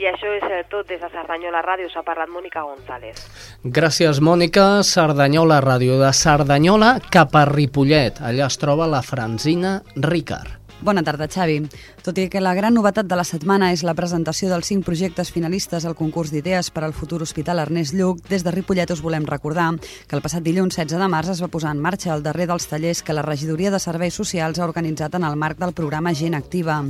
[0.00, 1.90] I això és eh, tot des de Cerdanyola Ràdio.
[1.92, 3.26] S'ha parlat Mònica González.
[3.62, 4.82] Gràcies, Mònica.
[4.86, 5.98] Cerdanyola Ràdio.
[6.00, 8.22] De Cerdanyola cap a Ripollet.
[8.24, 10.61] Allà es troba la Franzina Ricard.
[10.82, 11.60] Bona tarda, Xavi.
[12.02, 15.28] Tot i que la gran novetat de la setmana és la presentació dels cinc projectes
[15.30, 19.22] finalistes al concurs d'idees per al futur hospital Ernest Lluc, des de Ripollet us volem
[19.22, 22.48] recordar que el passat dilluns 16 de març es va posar en marxa el darrer
[22.50, 26.14] dels tallers que la Regidoria de Serveis Socials ha organitzat en el marc del programa
[26.18, 26.80] Gent Activa.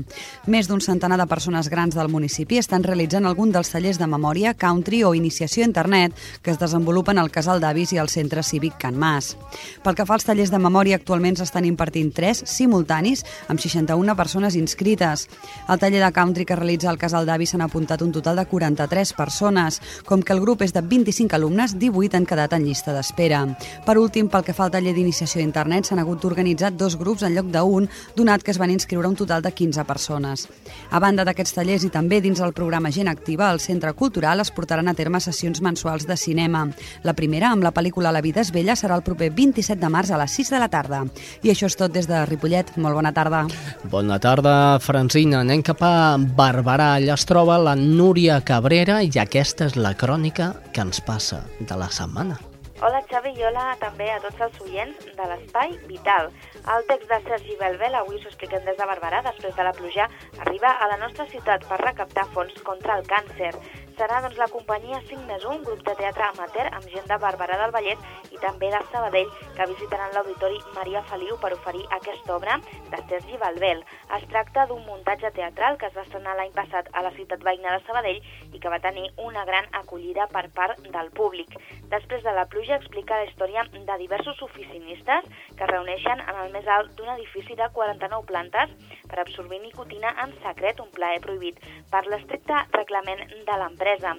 [0.47, 4.55] Més d'un centenar de persones grans del municipi estan realitzant algun dels tallers de memòria,
[4.55, 8.81] country o iniciació a internet que es desenvolupen al Casal d'Avis i al Centre Cívic
[8.81, 9.37] Can Mas.
[9.85, 14.57] Pel que fa als tallers de memòria, actualment s'estan impartint tres simultanis amb 61 persones
[14.57, 15.29] inscrites.
[15.67, 19.13] Al taller de country que realitza el Casal d'Avis s'han apuntat un total de 43
[19.19, 19.81] persones.
[20.07, 23.43] Com que el grup és de 25 alumnes, 18 han quedat en llista d'espera.
[23.87, 27.23] Per últim, pel que fa al taller d'iniciació a internet, s'han hagut d'organitzar dos grups
[27.27, 30.49] en lloc d'un, donat que es van inscriure un total de 15 persones.
[30.91, 34.51] A banda d'aquests tallers i també dins el programa Gent Activa, al Centre Cultural es
[34.51, 36.69] portaran a terme sessions mensuals de cinema.
[37.03, 40.13] La primera, amb la pel·lícula La vida és vella, serà el proper 27 de març
[40.13, 41.05] a les 6 de la tarda.
[41.43, 42.77] I això és tot des de Ripollet.
[42.77, 43.47] Molt bona tarda.
[43.91, 45.41] Bona tarda, Francina.
[45.43, 46.95] Anem cap a Barberà.
[46.99, 51.77] Allà es troba la Núria Cabrera i aquesta és la crònica que ens passa de
[51.79, 52.39] la setmana.
[52.83, 56.33] Hola Xavi i hola també a tots els oients de l'Espai Vital.
[56.75, 60.09] El text de Sergi Belbel, avui us expliquem des de Barberà, després de la pluja,
[60.43, 63.53] arriba a la nostra ciutat per recaptar fons contra el càncer.
[63.97, 67.59] Serà doncs, la companyia 5 més 1, grup de teatre amateur amb gent de Barberà
[67.61, 72.57] del Vallès i també de Sabadell, que visitaran l'Auditori Maria Feliu per oferir aquesta obra
[72.65, 73.83] de Sergi Belbel.
[74.19, 77.77] Es tracta d'un muntatge teatral que es va estrenar l'any passat a la ciutat veïna
[77.77, 81.59] de Sabadell i que va tenir una gran acollida per part del públic.
[81.93, 85.27] Després de la pluja explica la història de diversos oficinistes
[85.59, 88.73] que es reuneixen en el més alt d'un edifici de 49 plantes
[89.11, 91.61] per absorbir nicotina en secret, un plaer prohibit
[91.93, 94.15] per l'estricte reglament de l'empresa.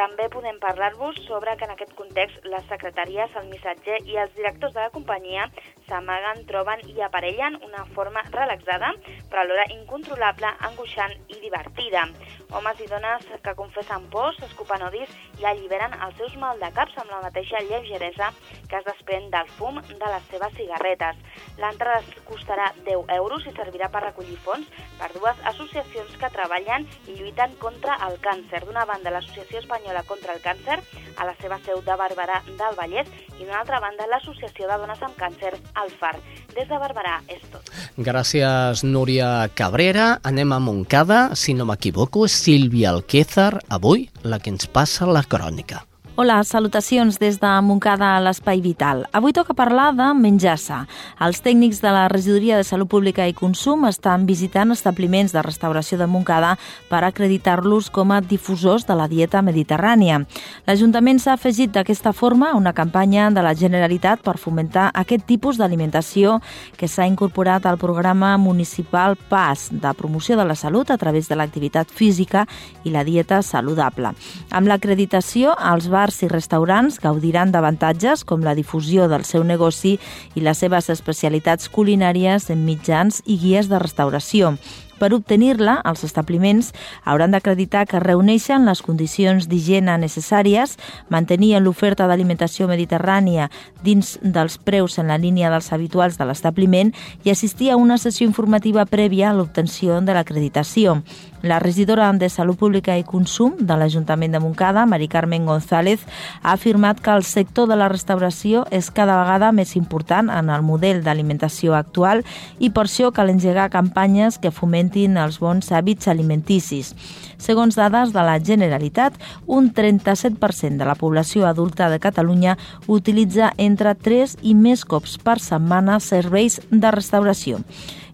[0.00, 4.72] També podem parlar-vos sobre que en aquest context les secretaries, el missatger i els directors
[4.72, 5.50] de la companyia
[5.90, 8.92] s'amaguen, troben i aparellen una forma relaxada,
[9.28, 12.06] però alhora incontrolable, angoixant i divertida.
[12.54, 17.20] Homes i dones que confessen pors, escupen odis i alliberen els seus maldecaps amb la
[17.26, 18.30] mateixa lleugeresa
[18.70, 21.18] que es desprèn del fum de les seves cigarretes.
[21.58, 24.66] L'entrada costarà 10 euros i servirà per recollir fons
[24.98, 28.62] per dues associacions que treballen i lluiten contra el càncer.
[28.66, 30.78] D'una banda, l'Associació Espanyola contra el Càncer,
[31.16, 35.02] a la seva seu de Barberà del Vallès, i d'una altra banda, l'Associació de Dones
[35.06, 36.16] amb Càncer, al FAR.
[36.54, 37.70] Des de Barberà és tot.
[37.96, 40.18] Gràcies, Núria Cabrera.
[40.22, 41.20] Anem a Montcada.
[41.34, 45.84] Si no m'equivoco, és Sílvia Alquézar, avui la que ens passa la crònica.
[46.16, 49.04] Hola, salutacions des de Montcada a l'Espai Vital.
[49.14, 50.80] Avui toca parlar de menjar sa.
[51.22, 55.96] Els tècnics de la Regidoria de Salut Pública i Consum estan visitant establiments de restauració
[56.00, 56.56] de Montcada
[56.90, 60.18] per acreditar-los com a difusors de la dieta mediterrània.
[60.66, 65.62] L'Ajuntament s'ha afegit d'aquesta forma a una campanya de la Generalitat per fomentar aquest tipus
[65.62, 66.40] d'alimentació
[66.76, 71.38] que s'ha incorporat al programa municipal PAS de promoció de la salut a través de
[71.38, 72.48] l'activitat física
[72.82, 74.10] i la dieta saludable.
[74.50, 79.98] Amb l'acreditació, els bars bars i restaurants gaudiran d'avantatges com la difusió del seu negoci
[80.34, 84.54] i les seves especialitats culinàries en mitjans i guies de restauració.
[85.00, 86.74] Per obtenir-la, els establiments
[87.08, 90.76] hauran d'acreditar que reuneixen les condicions d'higiene necessàries,
[91.08, 93.48] mantenir l'oferta d'alimentació mediterrània
[93.82, 96.92] dins dels preus en la línia dels habituals de l'establiment
[97.24, 101.00] i assistir a una sessió informativa prèvia a l'obtenció de l'acreditació.
[101.42, 106.02] La regidora de Salut Pública i Consum de l'Ajuntament de Montcada, Mari Carmen González,
[106.42, 110.60] ha afirmat que el sector de la restauració és cada vegada més important en el
[110.60, 112.20] model d'alimentació actual
[112.58, 114.52] i per això cal engegar campanyes que
[114.90, 116.94] fomentin els bons hàbits alimenticis.
[117.38, 119.14] Segons dades de la Generalitat,
[119.46, 125.38] un 37% de la població adulta de Catalunya utilitza entre 3 i més cops per
[125.40, 127.60] setmana serveis de restauració.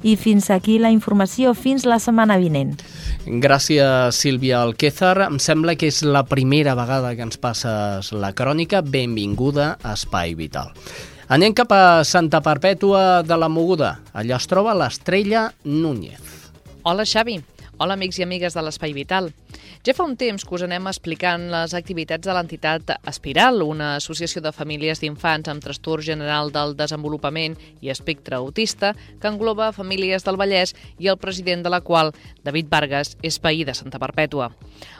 [0.02, 2.76] I fins aquí la informació, fins la setmana vinent.
[3.26, 5.26] Gràcies, Sílvia Alquézar.
[5.26, 8.82] Em sembla que és la primera vegada que ens passes la crònica.
[8.82, 10.70] Benvinguda a Espai Vital.
[11.28, 13.96] Anem cap a Santa Perpètua de la Moguda.
[14.14, 16.36] Allà es troba l'estrella Núñez.
[16.88, 17.40] Hola, Xavi.
[17.82, 19.32] Hola, amics i amigues de l'Espai Vital.
[19.86, 24.40] Ja fa un temps que us anem explicant les activitats de l'entitat Espiral, una associació
[24.42, 27.54] de famílies d'infants amb trastorn general del desenvolupament
[27.86, 32.10] i espectre autista que engloba famílies del Vallès i el president de la qual,
[32.42, 34.50] David Vargas, és veí de Santa Perpètua.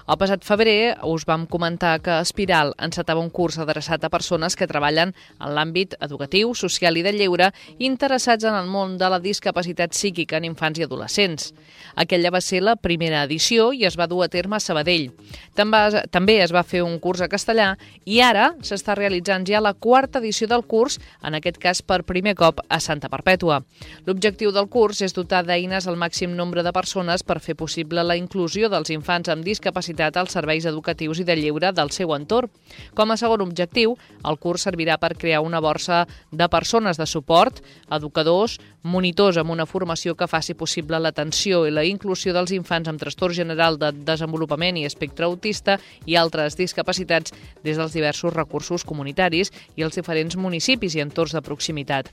[0.06, 4.68] El passat febrer us vam comentar que Espiral encetava un curs adreçat a persones que
[4.70, 7.50] treballen en l'àmbit educatiu, social i de lleure
[7.82, 11.50] interessats en el món de la discapacitat psíquica en infants i adolescents.
[11.98, 15.10] Aquella va ser la primera edició i es va dur a terme a Sabadell.
[15.56, 17.72] També, també es va fer un curs a castellà
[18.04, 22.34] i ara s'està realitzant ja la quarta edició del curs, en aquest cas per primer
[22.36, 23.62] cop a Santa Perpètua.
[24.04, 28.16] L'objectiu del curs és dotar d'eines al màxim nombre de persones per fer possible la
[28.20, 32.50] inclusió dels infants amb discapacitat capacitat als serveis educatius i de lleure del seu entorn.
[32.94, 37.62] Com a segon objectiu, el curs servirà per crear una borsa de persones de suport,
[37.90, 43.00] educadors, monitors amb una formació que faci possible l'atenció i la inclusió dels infants amb
[43.00, 45.76] trastorn general de desenvolupament i espectre autista
[46.06, 47.30] i altres discapacitats
[47.62, 52.10] des dels diversos recursos comunitaris i els diferents municipis i entorns de proximitat.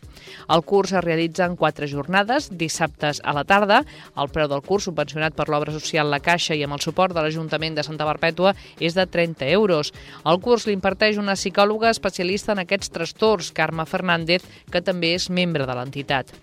[0.54, 3.82] El curs es realitza en quatre jornades, dissabtes a la tarda.
[4.20, 7.24] El preu del curs, subvencionat per l'obra social La Caixa i amb el suport de
[7.24, 9.94] l'Ajuntament de Santa Perpètua, és de 30 euros.
[10.28, 15.66] El curs l'imparteix una psicòloga especialista en aquests trastorns, Carme Fernández, que també és membre
[15.66, 16.34] de l'entitat.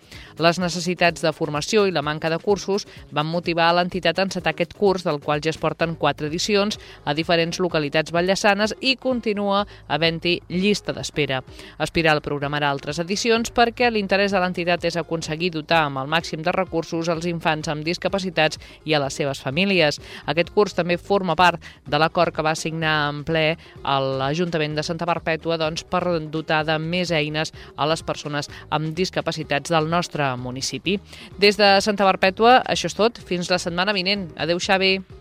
[0.40, 4.54] Les necessitats de formació i la manca de cursos van motivar a l'entitat a encetar
[4.54, 8.96] aquest curs, del qual ja es porten en quatre edicions a diferents localitats ballassanes i
[8.96, 11.42] continua havent-hi llista d'espera.
[11.82, 16.54] Espiral programarà altres edicions perquè l'interès de l'entitat és aconseguir dotar amb el màxim de
[16.54, 20.00] recursos als infants amb discapacitats i a les seves famílies.
[20.30, 23.44] Aquest curs també forma part de l'acord que va signar en ple
[23.84, 29.72] l'Ajuntament de Santa Perpètua doncs, per dotar de més eines a les persones amb discapacitats
[29.72, 30.98] del nostre municipi.
[31.38, 33.22] Des de Santa Perpètua, això és tot.
[33.30, 34.30] Fins la setmana vinent.
[34.36, 35.19] Adéu, Xavi.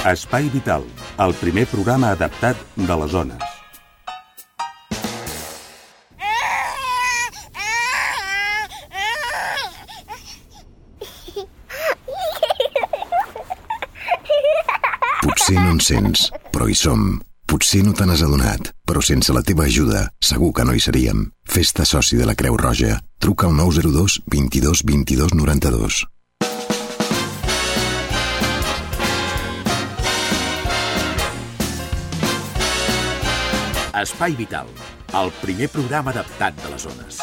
[0.00, 0.80] Espai Vital,
[1.20, 3.42] el primer programa adaptat de les zones.
[15.20, 17.20] Potser no en sents, però hi som.
[17.44, 21.26] Potser no te n'has adonat, però sense la teva ajuda segur que no hi seríem.
[21.44, 23.02] Festa soci de la Creu Roja.
[23.20, 26.00] Truca al 902 22 22 92.
[34.00, 34.70] Espai Vital,
[35.20, 37.20] el primer programa adaptat de les zones.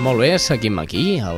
[0.00, 1.34] Molt bé, seguim aquí, a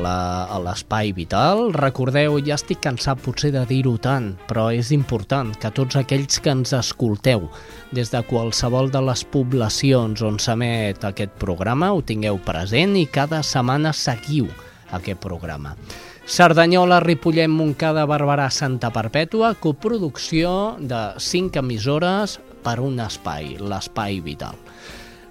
[0.63, 1.73] l'Espai Vital.
[1.75, 6.53] Recordeu, ja estic cansat potser de dir-ho tant, però és important que tots aquells que
[6.55, 7.49] ens escolteu
[7.91, 13.41] des de qualsevol de les poblacions on s'emet aquest programa ho tingueu present i cada
[13.43, 14.47] setmana seguiu
[14.95, 15.75] aquest programa.
[16.23, 24.55] Cerdanyola, Ripollet, Montcada, Barberà, Santa Perpètua, coproducció de 5 emissores per un espai, l'Espai Vital.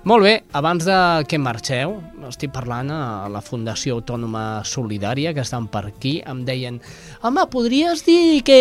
[0.02, 0.94] Molt bé, abans de
[1.30, 1.92] que marxeu,
[2.26, 6.80] estic parlant a la Fundació Autònoma Solidària, que estan per aquí, em deien
[7.22, 8.58] home, podries dir que,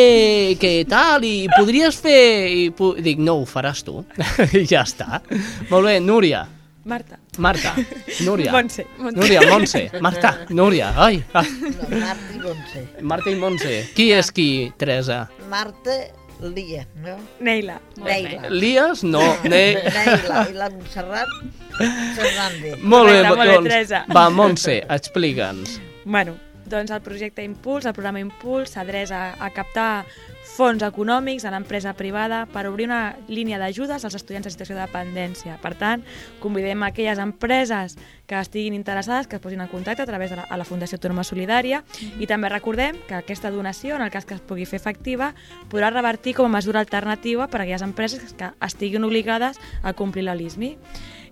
[0.62, 2.22] que tal, i podries fer...
[2.46, 2.94] I po...
[2.94, 4.04] Dic, no, ho faràs tu.
[4.62, 5.24] I ja està.
[5.72, 6.46] Molt bé, Núria.
[6.86, 7.18] Marta.
[7.38, 7.74] Marta.
[8.22, 8.52] Núria.
[8.56, 8.86] Montse.
[9.00, 9.18] Montse.
[9.18, 9.84] Núria, Montse.
[10.02, 10.36] Marta.
[10.50, 10.94] Núria.
[10.96, 11.24] Ai.
[11.34, 11.46] ai.
[11.58, 12.86] No, Marta i Montse.
[13.02, 13.76] Marta i Montse.
[13.98, 15.24] Qui és qui, Teresa?
[15.50, 15.98] Marta,
[16.42, 17.18] Lia, no?
[17.40, 17.80] Neila.
[17.98, 18.50] Neila.
[18.50, 19.04] Lies?
[19.04, 19.22] No.
[19.44, 19.76] Ne...
[19.78, 21.30] Neila i la Montserrat
[22.18, 22.80] Fernández.
[22.82, 24.04] Molt bé, Correcte, molt bé, doncs, Teresa.
[24.16, 25.80] va, Montse, explica'ns.
[26.06, 26.36] Bueno,
[26.72, 30.06] doncs el projecte Impuls, el programa Impuls, s'adreça a captar
[30.52, 34.84] fons econòmics a l'empresa privada per obrir una línia d'ajudes als estudiants en situació de
[34.84, 35.58] dependència.
[35.62, 36.04] Per tant,
[36.42, 37.96] convidem a aquelles empreses
[38.28, 40.98] que estiguin interessades que es posin en contacte a través de la, a la Fundació
[41.00, 41.84] Autònoma Solidària
[42.20, 45.34] i també recordem que aquesta donació, en el cas que es pugui fer efectiva,
[45.70, 50.28] podrà revertir com a mesura alternativa per a aquelles empreses que estiguin obligades a complir
[50.28, 50.76] la LISMI.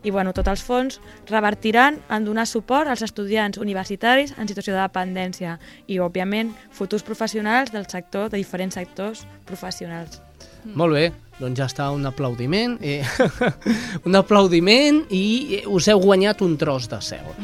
[0.03, 4.81] I bueno, tots els fons revertiran en donar suport als estudiants universitaris en situació de
[4.81, 5.57] dependència
[5.87, 10.21] i, òbviament, futurs professionals del sector, de diferents sectors professionals.
[10.75, 11.05] Molt bé,
[11.39, 12.77] doncs ja està un aplaudiment.
[12.83, 13.03] Eh,
[14.07, 17.27] un aplaudiment i us heu guanyat un tros de cel.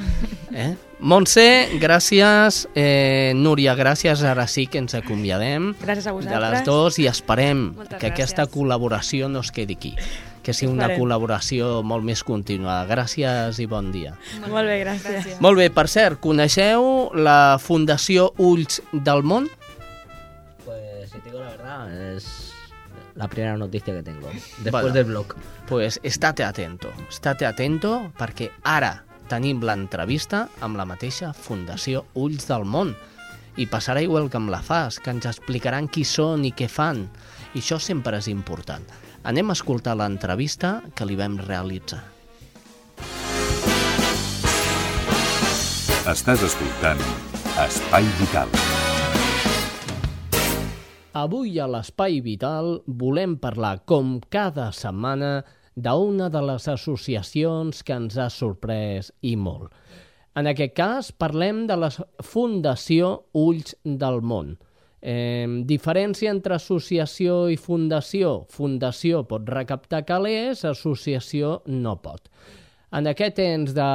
[0.56, 0.70] Eh?
[1.04, 2.62] Montse, gràcies.
[2.80, 4.22] Eh, Núria, gràcies.
[4.24, 6.52] Ara sí que ens acomiadem Gràcies a de vosaltres.
[6.54, 8.54] les dues i esperem Moltes que aquesta gràcies.
[8.54, 9.92] col·laboració no es quedi aquí,
[10.46, 12.86] que sigui una col·laboració molt més continuada.
[12.90, 14.14] Gràcies i bon dia.
[14.46, 15.40] Molt bé, gràcies.
[15.42, 19.50] Molt bé, per cert, coneixeu la Fundació Ulls del Món?
[20.66, 22.52] Pues si te digo la verdad, es
[23.16, 24.30] la primera noticia que tengo.
[24.30, 25.36] Después Bueno, del blog.
[25.68, 32.66] Pues estate atento, estate atento perquè ara tenim l'entrevista amb la mateixa Fundació Ulls del
[32.66, 32.94] Món.
[33.58, 37.06] I passarà igual que amb la FAS, que ens explicaran qui són i què fan.
[37.56, 38.84] I això sempre és important.
[39.26, 42.04] Anem a escoltar l'entrevista que li vam realitzar.
[46.12, 47.02] Estàs escoltant
[47.64, 48.54] Espai Vital.
[51.18, 55.40] Avui a l'Espai Vital volem parlar, com cada setmana,
[55.74, 59.74] d'una de les associacions que ens ha sorprès i molt.
[60.38, 61.90] En aquest cas parlem de la
[62.22, 64.54] Fundació Ulls del Món.
[65.06, 68.48] Eh, diferència entre associació i fundació.
[68.50, 72.32] Fundació pot recaptar calés, associació no pot.
[72.96, 73.86] En aquest temps de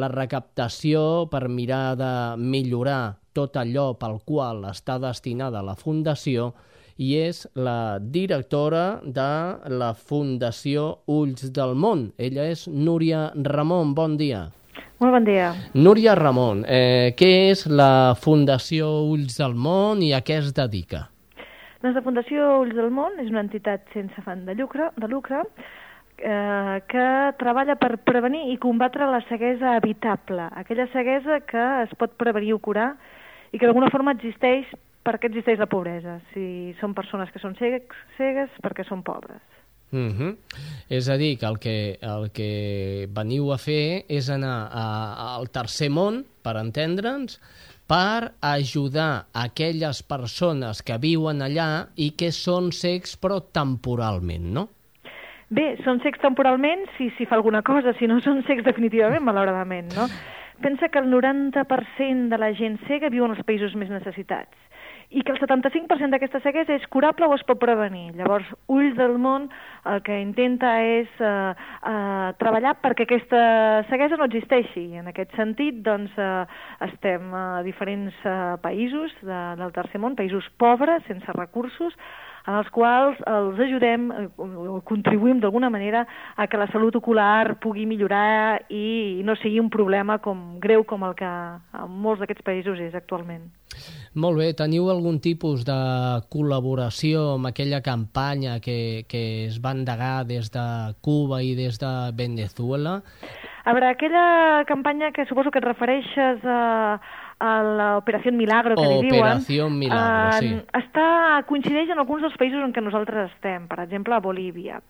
[0.00, 6.54] la recaptació per mirar de millorar tot allò pel qual està destinada la Fundació
[6.96, 9.30] i és la directora de
[9.76, 12.12] la Fundació Ulls del Món.
[12.16, 13.92] Ella és Núria Ramon.
[13.98, 14.46] Bon dia.
[14.96, 15.50] Molt bon dia.
[15.76, 21.02] Núria Ramon, eh, què és la Fundació Ulls del Món i a què es dedica?
[21.82, 25.42] Doncs la Fundació Ulls del Món és una entitat sense fan de lucre, de lucre
[26.16, 27.04] eh, que
[27.36, 32.58] treballa per prevenir i combatre la ceguesa evitable, aquella ceguesa que es pot prevenir o
[32.58, 32.94] curar
[33.52, 34.72] i que d'alguna forma existeix
[35.04, 36.22] perquè existeix la pobresa.
[36.32, 37.84] Si són persones que són cegues,
[38.16, 39.44] cegues perquè són pobres.
[39.90, 40.36] Mm -hmm.
[40.88, 45.48] És a dir, que el, que el que veniu a fer és anar a, al
[45.50, 47.40] tercer món, per entendre'ns,
[47.86, 54.68] per ajudar aquelles persones que viuen allà i que són cecs però temporalment, no?
[55.48, 59.94] Bé, són cecs temporalment si s'hi fa alguna cosa, si no són cecs definitivament, malauradament,
[59.94, 60.08] no?
[60.62, 64.65] Pensa que el 90% de la gent cega viu en els països més necessitats
[65.10, 68.10] i que el 75% d'aquesta ceguesa és curable o es pot prevenir.
[68.18, 69.48] Llavors, Ulls del Món
[69.86, 73.42] el que intenta és eh, eh, treballar perquè aquesta
[73.90, 74.88] ceguesa no existeixi.
[74.98, 76.44] En aquest sentit, doncs, eh,
[76.88, 81.94] estem a diferents eh, països de, del tercer món, països pobres, sense recursos,
[82.46, 87.58] en els quals els ajudem eh, o contribuïm d'alguna manera a que la salut ocular
[87.62, 92.46] pugui millorar i no sigui un problema com greu com el que en molts d'aquests
[92.46, 93.48] països és actualment.
[94.16, 95.76] Molt bé, teniu algun tipus de
[96.32, 100.64] col·laboració amb aquella campanya que, que es va endegar des de
[101.04, 103.02] Cuba i des de Venezuela?
[103.66, 106.60] A veure, aquella campanya que suposo que et refereixes a,
[106.96, 109.42] a l'Operació Milagro, que li diuen...
[109.76, 110.52] Milagro, eh, sí.
[110.78, 111.08] Està,
[111.48, 114.80] coincideix en alguns dels països en què nosaltres estem, per exemple, a Bolívia.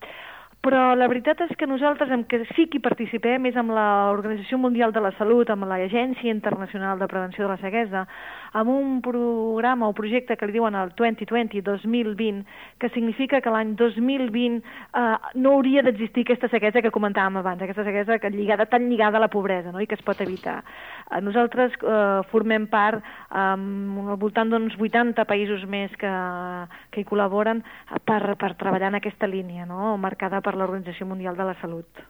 [0.67, 4.57] Però la veritat és que nosaltres en què sí que hi participem és amb l'Organització
[4.59, 8.03] Mundial de la Salut, amb l'Agència Internacional de Prevenció de la Ceguesa,
[8.59, 12.41] amb un programa o projecte que li diuen el 2020-2020,
[12.83, 15.05] que significa que l'any 2020 eh,
[15.39, 19.23] no hauria d'existir aquesta ceguesa que comentàvem abans, aquesta ceguesa que lligada, tan lligada a
[19.23, 19.79] la pobresa no?
[19.79, 20.65] i que es pot evitar.
[21.13, 26.13] Eh, nosaltres eh, formem part um, al voltant d'uns 80 països més que,
[26.91, 27.63] que hi col·laboren
[28.03, 29.95] per, per treballar en aquesta línia, no?
[29.95, 32.05] marcada per l'Organització Mundial de la Salut.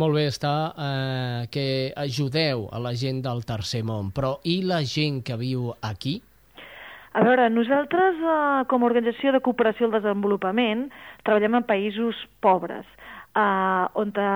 [0.00, 1.66] Molt bé, està eh, que
[1.98, 6.20] ajudeu a la gent del tercer món, però i la gent que viu aquí?
[7.12, 10.86] A veure, nosaltres, eh, com a Organització de Cooperació al Desenvolupament,
[11.26, 12.86] treballem en països pobres,
[13.34, 14.28] eh, on eh,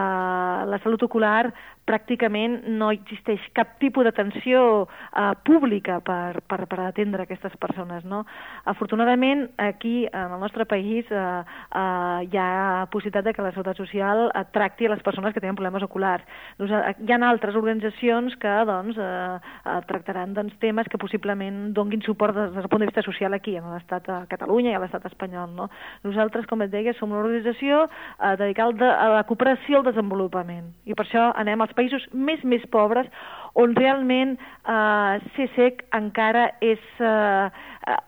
[0.72, 1.52] la salut ocular
[1.88, 8.04] pràcticament no existeix cap tipus d'atenció eh, pública per, per, per atendre aquestes persones.
[8.08, 8.24] No?
[8.70, 13.80] Afortunadament, aquí, en el nostre país, eh, eh, hi ha possibilitat de que la Seguretat
[13.80, 16.24] Social eh, tracti a les persones que tenen problemes oculars.
[16.58, 21.72] Doncs, eh, hi ha altres organitzacions que doncs, eh, eh, tractaran doncs, temes que possiblement
[21.76, 24.82] donguin suport des, del punt de vista social aquí, en l'estat a Catalunya i a
[24.82, 25.52] l'estat espanyol.
[25.54, 25.68] No?
[26.04, 30.94] Nosaltres, com et deia, som una organització eh, dedicada a la cooperació al desenvolupament i
[30.96, 33.10] per això anem als països més més pobres
[33.54, 37.64] on realment eh, ser sec encara és eh,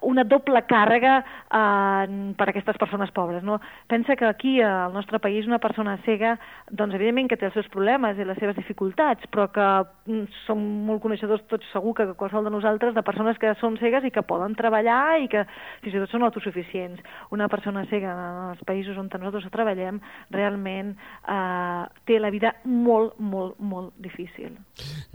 [0.09, 3.45] una doble càrrega eh, per a aquestes persones pobres.
[3.45, 3.61] No?
[3.87, 6.37] Pensa que aquí, al nostre país, una persona cega,
[6.71, 9.67] doncs evidentment que té els seus problemes i les seves dificultats, però que
[10.09, 14.07] mm, som molt coneixedors tots segur que qualsevol de nosaltres de persones que són cegues
[14.07, 15.45] i que poden treballar i que
[15.85, 17.03] fins i tot són autosuficients.
[17.35, 20.01] Una persona cega en els països on nosaltres treballem
[20.35, 24.57] realment eh, té la vida molt, molt, molt difícil.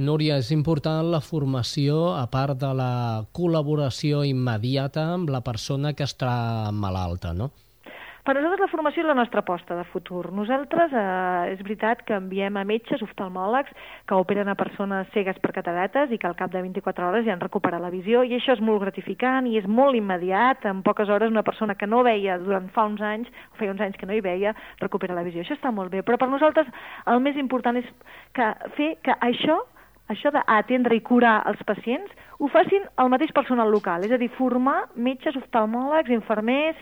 [0.02, 2.94] Núria, és important la formació, a part de la
[3.34, 7.50] col·laboració immediata amb la persona que està malalta, no?
[8.22, 10.28] Per nosaltres la formació és la nostra aposta de futur.
[10.38, 13.74] Nosaltres, eh, és veritat que enviem a metges oftalmòlegs
[14.06, 17.34] que operen a persones cegues per catarates i que al cap de 24 hores ja
[17.34, 20.66] han recuperat la visió i això és molt gratificant i és molt immediat.
[20.70, 23.82] En poques hores una persona que no veia durant fa uns anys, o feia uns
[23.82, 25.42] anys que no hi veia, recupera la visió.
[25.42, 26.70] Això està molt bé, però per nosaltres
[27.08, 27.90] el més important és
[28.38, 29.64] que fer que això
[30.12, 34.32] això d'atendre i curar els pacients ho facin el mateix personal local, és a dir,
[34.34, 36.80] formar metges, oftalmòlegs, infermers,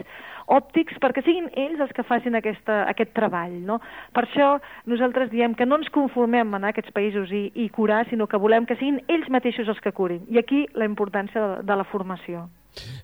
[0.49, 3.57] òptics, perquè siguin ells els que facin aquesta, aquest treball.
[3.67, 3.79] No?
[4.15, 4.53] Per això
[4.89, 8.27] nosaltres diem que no ens conformem en anar a aquests països i, i curar, sinó
[8.31, 10.23] que volem que siguin ells mateixos els que curin.
[10.31, 12.47] I aquí la importància de, de la formació.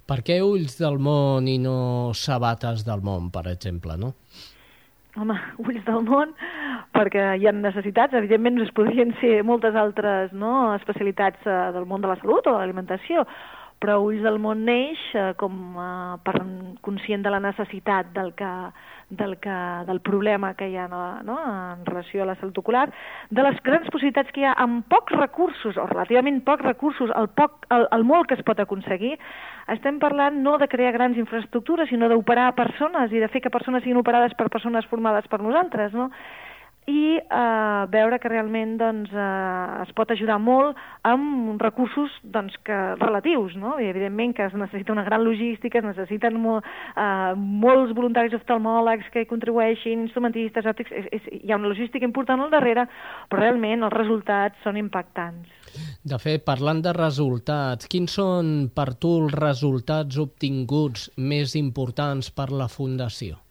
[0.07, 4.13] Per què ulls del món i no sabates del món, per exemple, no?
[5.19, 5.35] Home,
[5.65, 6.33] ulls del món,
[6.95, 12.03] perquè hi ha necessitats, evidentment es podrien ser moltes altres no, especialitats eh, del món
[12.03, 13.25] de la salut o de l'alimentació,
[13.79, 16.35] però Ulls del món neix eh, com eh, per
[16.85, 18.51] conscient de la necessitat del que,
[19.09, 19.57] del, que,
[19.87, 21.35] del problema que hi ha no, no,
[21.75, 22.87] en relació a la salut ocular,
[23.29, 27.29] de les grans possibilitats que hi ha amb pocs recursos, o relativament pocs recursos, el,
[27.37, 29.15] poc, el, el molt que es pot aconseguir,
[29.75, 33.83] estem parlant no de crear grans infraestructures, sinó d'operar persones i de fer que persones
[33.83, 36.11] siguin operades per persones formades per nosaltres, no?
[36.85, 40.77] I eh, veure que realment doncs, eh, es pot ajudar molt
[41.07, 43.55] amb recursos doncs, que, relatius.
[43.57, 43.75] No?
[43.81, 49.09] I evidentment que es necessita una gran logística, es necessiten mo, eh, molts voluntaris oftalmòlegs
[49.13, 52.85] que hi contribueixin, instrumentistes, òptics, és, és, hi ha una logística important al darrere,
[53.29, 55.49] però realment els resultats són impactants.
[56.05, 62.51] De fet, parlant de resultats, quins són per tu els resultats obtinguts més importants per
[62.53, 63.44] la Fundació?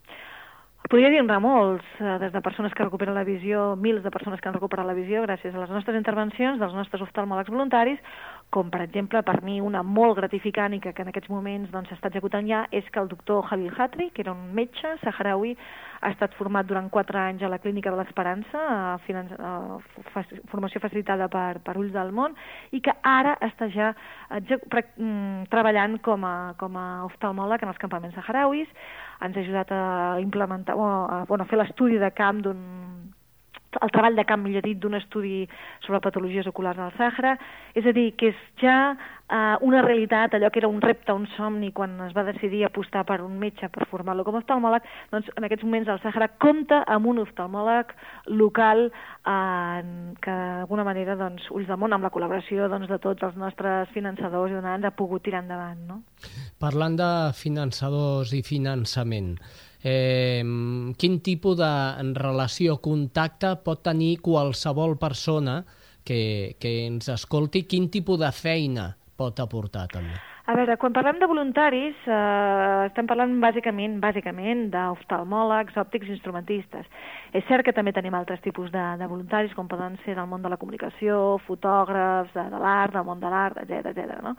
[0.85, 4.51] Podria dir-ne molts, eh, des de persones que recuperen la visió, mils de persones que
[4.51, 7.99] han recuperat la visió gràcies a les nostres intervencions dels nostres oftalmòlegs voluntaris,
[8.53, 12.11] com per exemple per mi una molt gratificant i que, en aquests moments doncs, s'està
[12.11, 15.57] doncs, executant ja és que el doctor Javier Hatri, que era un metge saharaui,
[16.03, 18.99] ha estat format durant quatre anys a la Clínica de l'Esperança,
[20.53, 22.37] formació facilitada per, per Ulls del Món,
[22.77, 23.95] i que ara està ja
[24.29, 28.69] mm, treballant com a, com a oftalmòleg en els campaments saharauis,
[29.23, 29.83] ens ha ajudat a
[30.21, 32.61] implementar, o a, bueno, a fer l'estudi de camp d'un
[33.83, 35.45] el treball de camp, millor dit, d'un estudi
[35.85, 37.37] sobre patologies oculars al Sàhara,
[37.75, 41.27] és a dir, que és ja eh, una realitat, allò que era un repte, un
[41.37, 45.31] somni, quan es va decidir apostar per un metge per formar-lo com a oftalmòleg, doncs
[45.37, 47.95] en aquests moments el Sàhara compta amb un oftalmòleg
[48.33, 49.81] local eh,
[50.25, 53.93] que d'alguna manera, doncs, Ulls del Món, amb la col·laboració doncs, de tots els nostres
[53.97, 56.03] finançadors i donants, ha pogut tirar endavant, no?
[56.61, 59.35] Parlant de finançadors i finançament,
[59.85, 60.43] eh,
[60.99, 61.73] quin tipus de
[62.19, 65.61] relació, contacte pot tenir qualsevol persona
[66.05, 70.17] que, que ens escolti, quin tipus de feina pot aportar també?
[70.45, 76.85] A veure, quan parlem de voluntaris, eh, estem parlant bàsicament bàsicament d'oftalmòlegs, òptics instrumentistes.
[77.33, 80.45] És cert que també tenim altres tipus de, de voluntaris, com poden ser del món
[80.45, 84.21] de la comunicació, fotògrafs, de, de l'art, del món de l'art, etc etc.
[84.27, 84.35] no?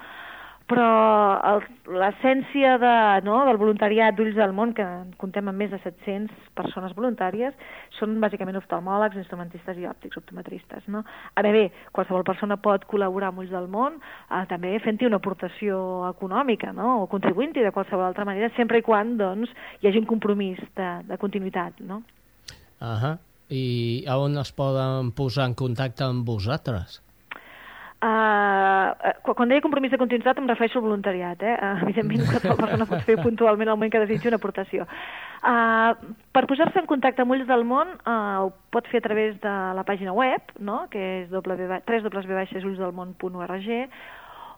[0.66, 2.93] Però l'essència de,
[3.26, 4.86] no, del voluntariat d'Ulls del Món, que
[5.22, 7.53] contem amb més de 700 persones voluntàries,
[7.99, 10.88] són bàsicament oftalmòlegs, instrumentistes i òptics, optometristes.
[10.89, 11.03] No?
[11.38, 15.78] Ara bé, qualsevol persona pot col·laborar amb Ulls del Món, eh, també fent-hi una aportació
[16.09, 17.03] econòmica, no?
[17.03, 20.91] o contribuint-hi de qualsevol altra manera, sempre i quan doncs, hi hagi un compromís de,
[21.05, 21.78] de continuïtat.
[21.86, 22.01] No?
[22.82, 23.18] Uh -huh.
[23.53, 27.05] I a on es poden posar en contacte amb vosaltres?
[28.04, 28.91] Uh,
[29.24, 31.56] quan deia compromís de continuïtat em refereixo al voluntariat, eh?
[31.56, 34.80] Uh, evidentment qualsevol persona pot fer puntualment el moment que desitgi una aportació.
[35.39, 35.91] Uh,
[36.36, 39.54] per posar-se en contacte amb Ulls del Món uh, ho pot fer a través de
[39.80, 40.78] la pàgina web, no?
[40.91, 43.70] que és www.ullsdelmón.org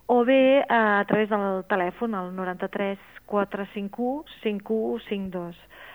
[0.07, 5.86] o bé uh, a través del telèfon, el 93 451 5152 Mm,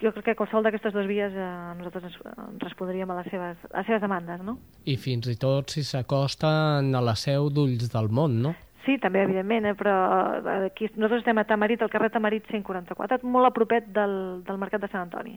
[0.00, 2.16] jo crec que qualsevol d'aquestes dues vies eh, nosaltres
[2.62, 4.56] respondríem a les seves, a les seves demandes, no?
[4.88, 8.56] I fins i tot si s'acosten a la seu d'Ulls del Món, no?
[8.86, 9.94] Sí, també, evidentment, eh, però
[10.40, 14.14] eh, aquí nosaltres estem a Tamarit, al carrer Tamarit 144, molt a propet del,
[14.46, 15.36] del Mercat de Sant Antoni.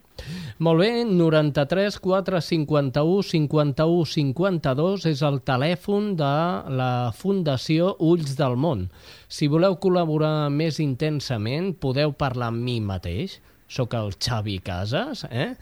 [0.63, 6.33] Molt bé, 93 451 51 52 és el telèfon de
[6.79, 8.87] la Fundació Ulls del Món.
[9.27, 13.41] Si voleu col·laborar més intensament, podeu parlar amb mi mateix,
[13.73, 15.53] sóc el Xavi Casas, eh?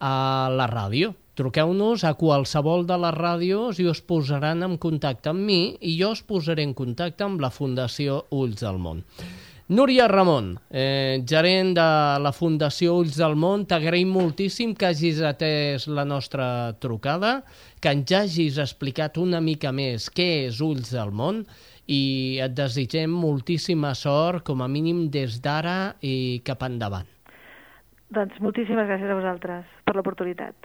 [0.00, 1.12] a la ràdio.
[1.38, 6.10] Truqueu-nos a qualsevol de les ràdios i us posaran en contacte amb mi i jo
[6.16, 9.04] us posaré en contacte amb la Fundació Ulls del Món.
[9.70, 11.86] Núria Ramon, eh, gerent de
[12.18, 17.44] la Fundació Ulls del Món, t'agraïm moltíssim que hagis atès la nostra trucada,
[17.78, 21.44] que ens hagis explicat una mica més què és Ulls del Món
[21.86, 27.19] i et desitgem moltíssima sort, com a mínim des d'ara i cap endavant.
[28.10, 30.56] Doncs moltíssimes gràcies a vosaltres per l'oportunitat.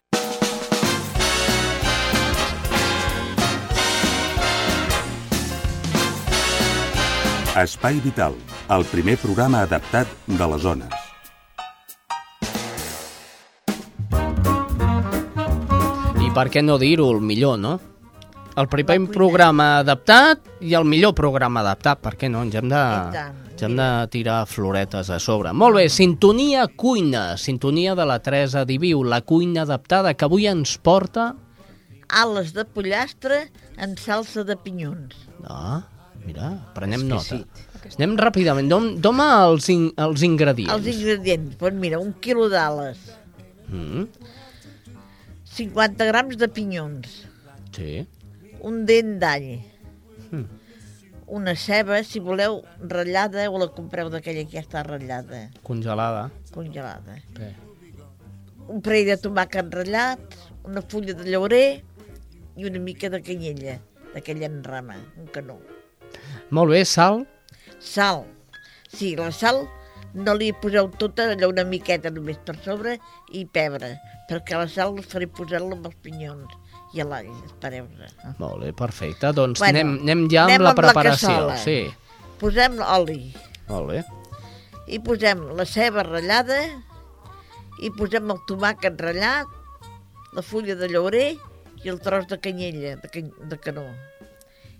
[7.62, 8.34] Espai Vital,
[8.74, 11.06] el primer programa adaptat de les zones.
[16.18, 17.78] I per què no dir-ho, el millor, no?
[18.58, 22.42] El primer programa adaptat i el millor programa adaptat, per què no?
[22.50, 22.86] Ens hem de...
[23.56, 25.54] Ja hem de tirar floretes a sobre.
[25.56, 30.76] Molt bé, sintonia cuina, sintonia de la Teresa Diviu, la cuina adaptada que avui ens
[30.84, 31.32] porta...
[32.06, 33.38] Ales de pollastre
[33.82, 35.16] en salsa de pinyons.
[35.48, 35.88] Ah,
[36.26, 37.40] mira, prenem nota.
[37.96, 38.68] Anem ràpidament,
[39.02, 40.76] doma els, in, els ingredients.
[40.76, 43.00] Els ingredients, doncs mira, un quilo d'ales.
[43.72, 44.06] Mm.
[45.56, 47.18] 50 grams de pinyons.
[47.72, 48.04] Sí.
[48.68, 49.50] Un dent d'all.
[50.28, 50.65] Mm
[51.28, 55.48] una ceba, si voleu, ratllada o la compreu d'aquella que ja està ratllada.
[55.66, 56.30] Congelada.
[56.54, 57.18] Congelada.
[57.38, 57.54] Bé.
[58.70, 61.82] Un parell de tomàquet ratllat, una fulla de llaurer
[62.56, 63.80] i una mica de canyella,
[64.14, 65.58] d'aquella en rama, un canó.
[66.50, 67.26] Molt bé, sal?
[67.80, 68.24] Sal.
[68.90, 69.66] Sí, la sal
[70.16, 72.96] no li poseu tota, allò una miqueta només per sobre
[73.34, 73.96] i pebre,
[74.30, 76.54] perquè la sal us faré posar-la amb els pinyons
[76.96, 78.08] i a l'all, espereu-se.
[78.40, 79.34] Molt bé, perfecte.
[79.36, 81.28] Doncs Bueno, anem, anem ja amb anem la amb la preparació.
[81.30, 81.58] cassola.
[81.58, 81.80] sí,
[82.40, 83.34] Posem oli
[83.68, 84.04] molt bé.
[84.88, 86.60] i posem la ceba ratllada
[87.84, 89.48] i posem el tomàquet ratllat,
[90.36, 91.36] la fulla de llaurer
[91.84, 93.86] i el tros de canyella, de, can de canó.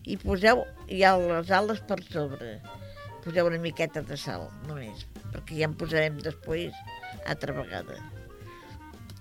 [0.06, 2.60] I poseu ja les ales per sobre.
[3.26, 6.72] Poseu una miqueta de sal, només, perquè ja en posarem després
[7.26, 7.98] altra vegada.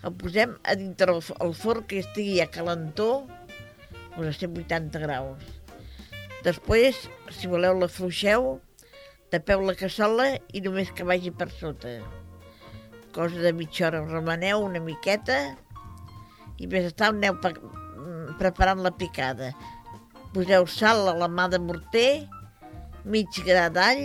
[0.04, 3.24] El posem a dintre el, el forn que estigui a calentó,
[4.14, 5.44] a 180 graus.
[6.44, 6.98] Després,
[7.32, 8.58] si voleu, la fluixeu,
[9.32, 11.96] tapeu la cassola i només que vagi per sota.
[13.16, 15.38] Cosa de mitja hora, remeneu una miqueta
[16.60, 19.54] i més està aneu mm, preparant la picada.
[20.34, 22.26] Poseu sal a la mà de morter,
[23.08, 24.04] mig gra d'all,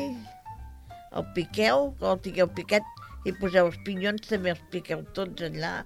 [1.11, 2.85] el piqueu, quan el tingueu picat,
[3.27, 5.83] i poseu els pinyons, també els piqueu tots allà,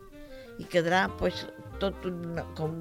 [0.60, 1.46] i quedarà pues,
[1.82, 2.76] tot un, com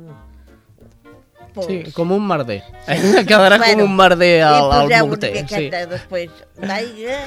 [1.54, 1.68] pols.
[1.68, 2.60] Sí, com un merder.
[3.28, 5.30] Quedarà com un merder al, I al poseu morter.
[5.36, 5.62] una Sí.
[5.64, 7.20] miqueta després d'aigua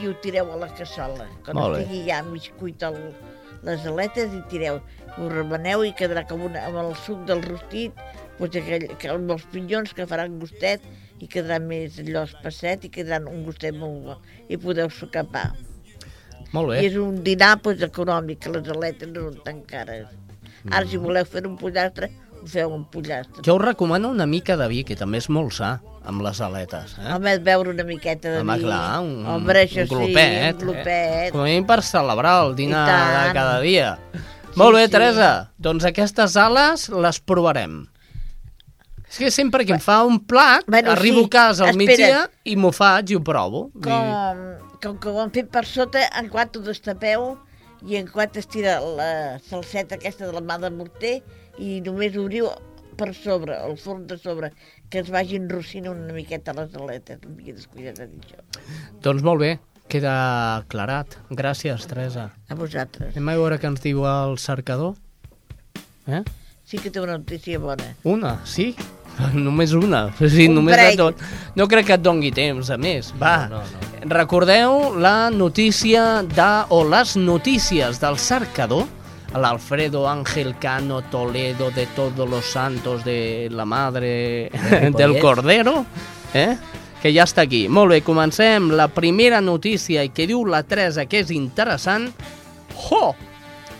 [0.00, 1.28] i ho tireu a la cassola.
[1.44, 1.82] Quan Molt bé.
[1.84, 2.98] estigui ja mig cuit el,
[3.66, 4.80] les aletes i tireu.
[5.18, 7.92] Ho remeneu i quedarà com una, amb el suc del rostit,
[8.38, 10.80] doncs aquell, que, amb els pinyons que faran gustet
[11.22, 14.16] i quedarà més allò espesset i quedaran un gustet molt bo.
[14.48, 15.50] I podeu sucar pa.
[16.52, 16.86] Molt I bé.
[16.86, 20.06] és un dinar doncs, econòmic, que les aletes no són tan cares.
[20.70, 22.10] Ara, si voleu fer un pollastre,
[22.42, 23.42] ho feu un pollastre.
[23.46, 26.96] Jo us recomano una mica de vi, que també és molt sa, amb les aletes.
[26.98, 27.12] Eh?
[27.14, 28.64] Home, beure una miqueta de Home, vi.
[28.64, 30.16] clar, un, això un glopet.
[30.16, 31.26] sí, un glopet.
[31.26, 31.30] Eh?
[31.30, 33.98] Com a mínim per celebrar el dinar I de cada dia.
[34.56, 34.92] Molt bé, sí.
[34.92, 35.30] Teresa.
[35.58, 37.86] Doncs aquestes ales les provarem.
[39.08, 41.26] És que sempre que em fa un plat, Bueno, arribo sí.
[41.26, 43.70] a casa al migdia i m'ho faig i ho provo.
[43.84, 44.71] I...
[44.82, 47.36] Com, que ho han fet per sota, en quant ho destapeu
[47.86, 51.12] i en quant es tira la salseta aquesta de la mà de morter
[51.62, 52.48] i només obriu
[52.98, 54.50] per sobre, el forn de sobre,
[54.90, 58.42] que es vagin rossint una miqueta les aletes, una miqueta descuidat això.
[59.06, 59.52] Doncs molt bé,
[59.92, 60.14] queda
[60.58, 61.14] aclarat.
[61.30, 62.30] Gràcies, Teresa.
[62.50, 63.14] A vosaltres.
[63.14, 64.96] Anem a veure què ens diu el cercador.
[66.10, 66.24] Eh?
[66.66, 67.92] Sí que té una notícia bona.
[68.08, 68.72] Una, sí?
[69.34, 70.06] Només una.
[70.14, 70.92] O sigui, Un només parell.
[70.94, 71.14] et don...
[71.56, 73.12] No crec que et dongui temps, a més.
[73.20, 76.50] Va, No, no, recordeu la notícia de...
[76.70, 78.86] o les notícies del cercador
[79.38, 84.50] l'Alfredo Ángel Cano Toledo de todos los santos de la madre
[84.96, 85.86] del Cordero,
[86.34, 86.56] eh?
[87.00, 87.64] que ja està aquí.
[87.66, 88.68] Molt bé, comencem.
[88.76, 92.10] La primera notícia i que diu la Teresa que és interessant.
[92.90, 93.14] Ho!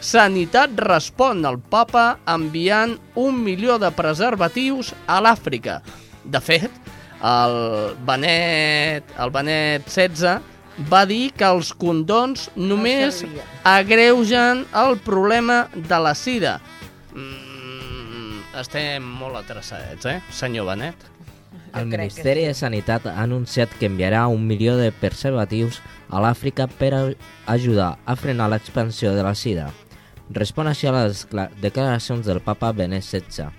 [0.02, 5.76] Sanitat respon al papa enviant un milió de preservatius a l'Àfrica.
[6.26, 6.72] De fet,
[7.22, 7.54] el
[8.02, 13.20] Benet, el Benet 16 va dir que els condons només
[13.62, 16.56] agreugen el problema de la sida.
[17.14, 21.06] Mm, estem molt atreçadets, eh, senyor Benet?
[21.78, 25.78] El Ministeri de Sanitat ha anunciat que enviarà un milió de preservatius
[26.10, 27.14] a l'Àfrica per
[27.46, 29.70] ajudar a frenar l'expansió de la sida.
[30.30, 33.50] Respon així a les cla- declaracions del papa Benet XVI,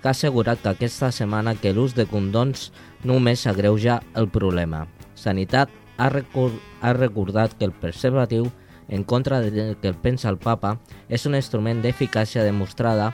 [0.00, 2.70] que ha assegurat que aquesta setmana que l'ús de condons
[3.04, 4.86] només agreuja el problema.
[5.14, 8.50] Sanitat ha, ha recordat que el preservatiu,
[8.88, 13.12] en contra del que pensa el papa, és un instrument d'eficàcia demostrada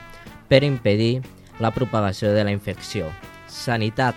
[0.49, 1.21] per impedir
[1.59, 3.07] la propagació de la infecció.
[3.47, 4.15] Sanitat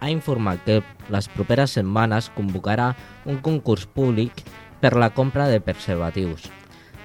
[0.00, 0.80] ha informat que
[1.10, 2.92] les properes setmanes convocarà
[3.26, 4.42] un concurs públic
[4.80, 6.50] per la compra de preservatius.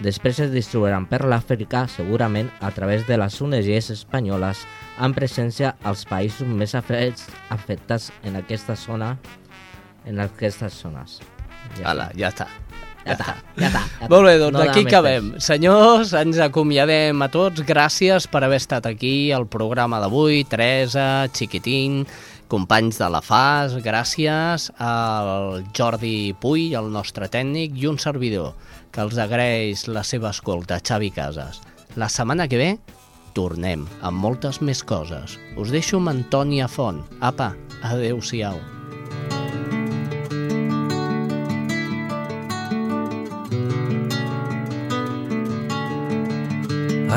[0.03, 4.61] Després es distribuiran per l'Àfrica, segurament a través de les ONGs espanyoles
[5.01, 9.15] amb presència als països més afectats, afectats en aquesta zona
[10.07, 11.17] en aquestes zones.
[11.79, 12.47] Ja Ala, ja està.
[13.07, 13.81] Ja està, ja està.
[14.01, 15.31] Ja Molt bé, doncs No aquí més acabem.
[15.31, 15.45] temps.
[15.47, 17.63] Senyors, ens acomiadem a tots.
[17.67, 20.43] Gràcies per haver estat aquí al programa d'avui.
[20.43, 22.05] Teresa, Chiquitín,
[22.47, 28.55] companys de la FAS, gràcies al Jordi Puy, el nostre tècnic, i un servidor
[28.91, 31.61] que els agraeix la seva escolta, Xavi Casas.
[31.95, 32.71] La setmana que ve
[33.37, 35.37] tornem amb moltes més coses.
[35.59, 37.03] Us deixo amb Antònia Font.
[37.21, 38.57] Apa, adeu-siau.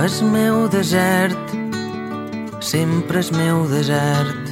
[0.01, 1.53] És meu desert,
[2.65, 4.50] sempre és meu desert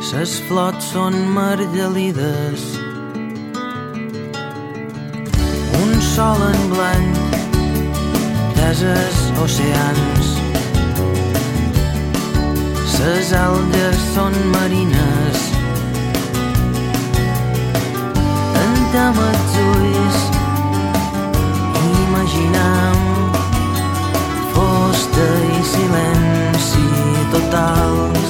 [0.00, 2.62] ses flots són margelides.
[5.80, 7.20] Un sol en blanc,
[8.56, 10.30] deses oceans.
[12.94, 15.44] Ses algues són marines.
[18.64, 20.18] Entem els ulls,
[21.92, 23.06] imaginam
[24.56, 25.30] fosta
[25.60, 26.88] i silenci
[27.36, 28.29] totals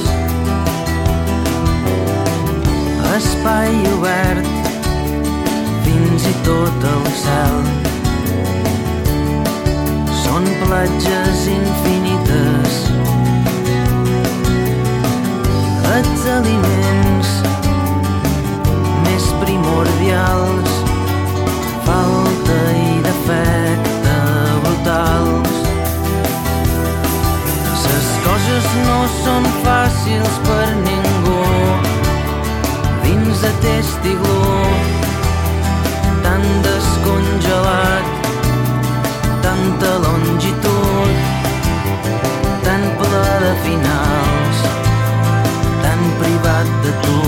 [3.21, 4.47] espai obert
[5.85, 7.57] fins i tot el cel.
[10.21, 12.79] Són platges infinites.
[15.91, 17.33] Els aliments
[19.05, 20.81] més primordials,
[21.89, 24.17] falta i defecte
[24.65, 25.61] brutals.
[27.85, 31.10] Les coses no són fàcils per ningú
[33.41, 34.61] de testigló
[36.21, 38.05] tan descongelat
[39.41, 41.15] tanta longitud
[42.63, 44.57] tan ple de finals
[45.83, 47.19] tan privat de tu.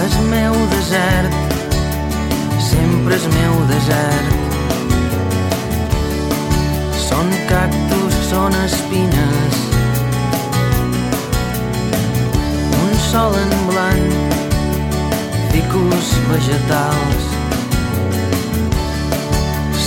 [0.00, 1.32] El meu desert
[2.70, 4.37] sempre és meu desert
[8.48, 9.56] són espines.
[12.82, 14.36] Un sol en blanc
[15.52, 17.26] ficus vegetals.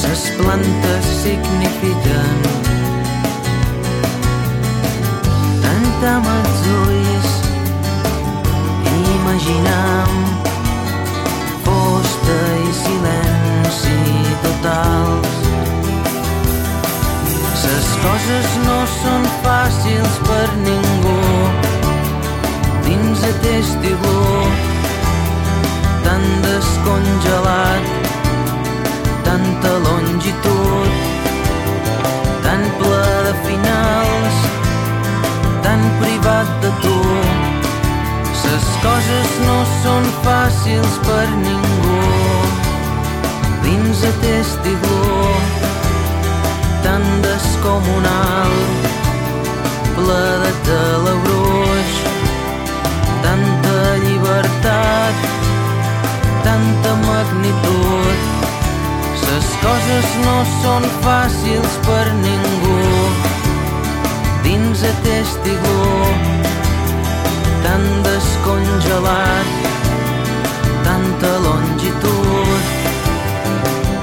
[0.01, 2.45] Ses plantes signifiquen
[5.65, 6.31] tant amb
[6.77, 7.31] ulls.
[9.17, 10.17] Imaginam
[11.65, 14.01] posta i silenci
[14.45, 15.50] totals
[17.71, 21.19] les coses no són fàcils per ningú
[22.87, 24.23] dins aquest iglú
[26.05, 27.93] tan descongelat
[29.27, 30.91] tanta longitud
[32.47, 34.43] tan ple de finals
[35.67, 36.99] tan privat de tu.
[38.51, 41.99] Les coses no són fàcils per ningú
[43.63, 45.31] dins aquest iglú
[46.83, 47.05] tan
[47.61, 48.53] descomunal
[49.95, 51.91] ple de telebruix
[53.21, 55.15] tanta llibertat
[56.43, 58.17] tanta magnitud.
[59.31, 62.81] Les coses no són fàcils per ningú.
[64.43, 66.09] Dins aquest iglú
[67.63, 69.49] tan descongelat
[70.83, 72.61] tanta longitud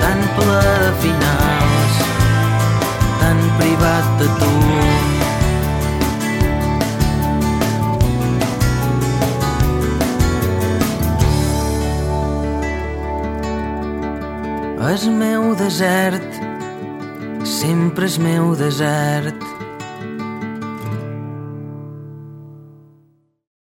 [0.01, 1.18] tan ple de tan
[3.59, 4.53] privat de tu.
[14.89, 16.39] El meu desert
[17.47, 19.38] sempre és meu desert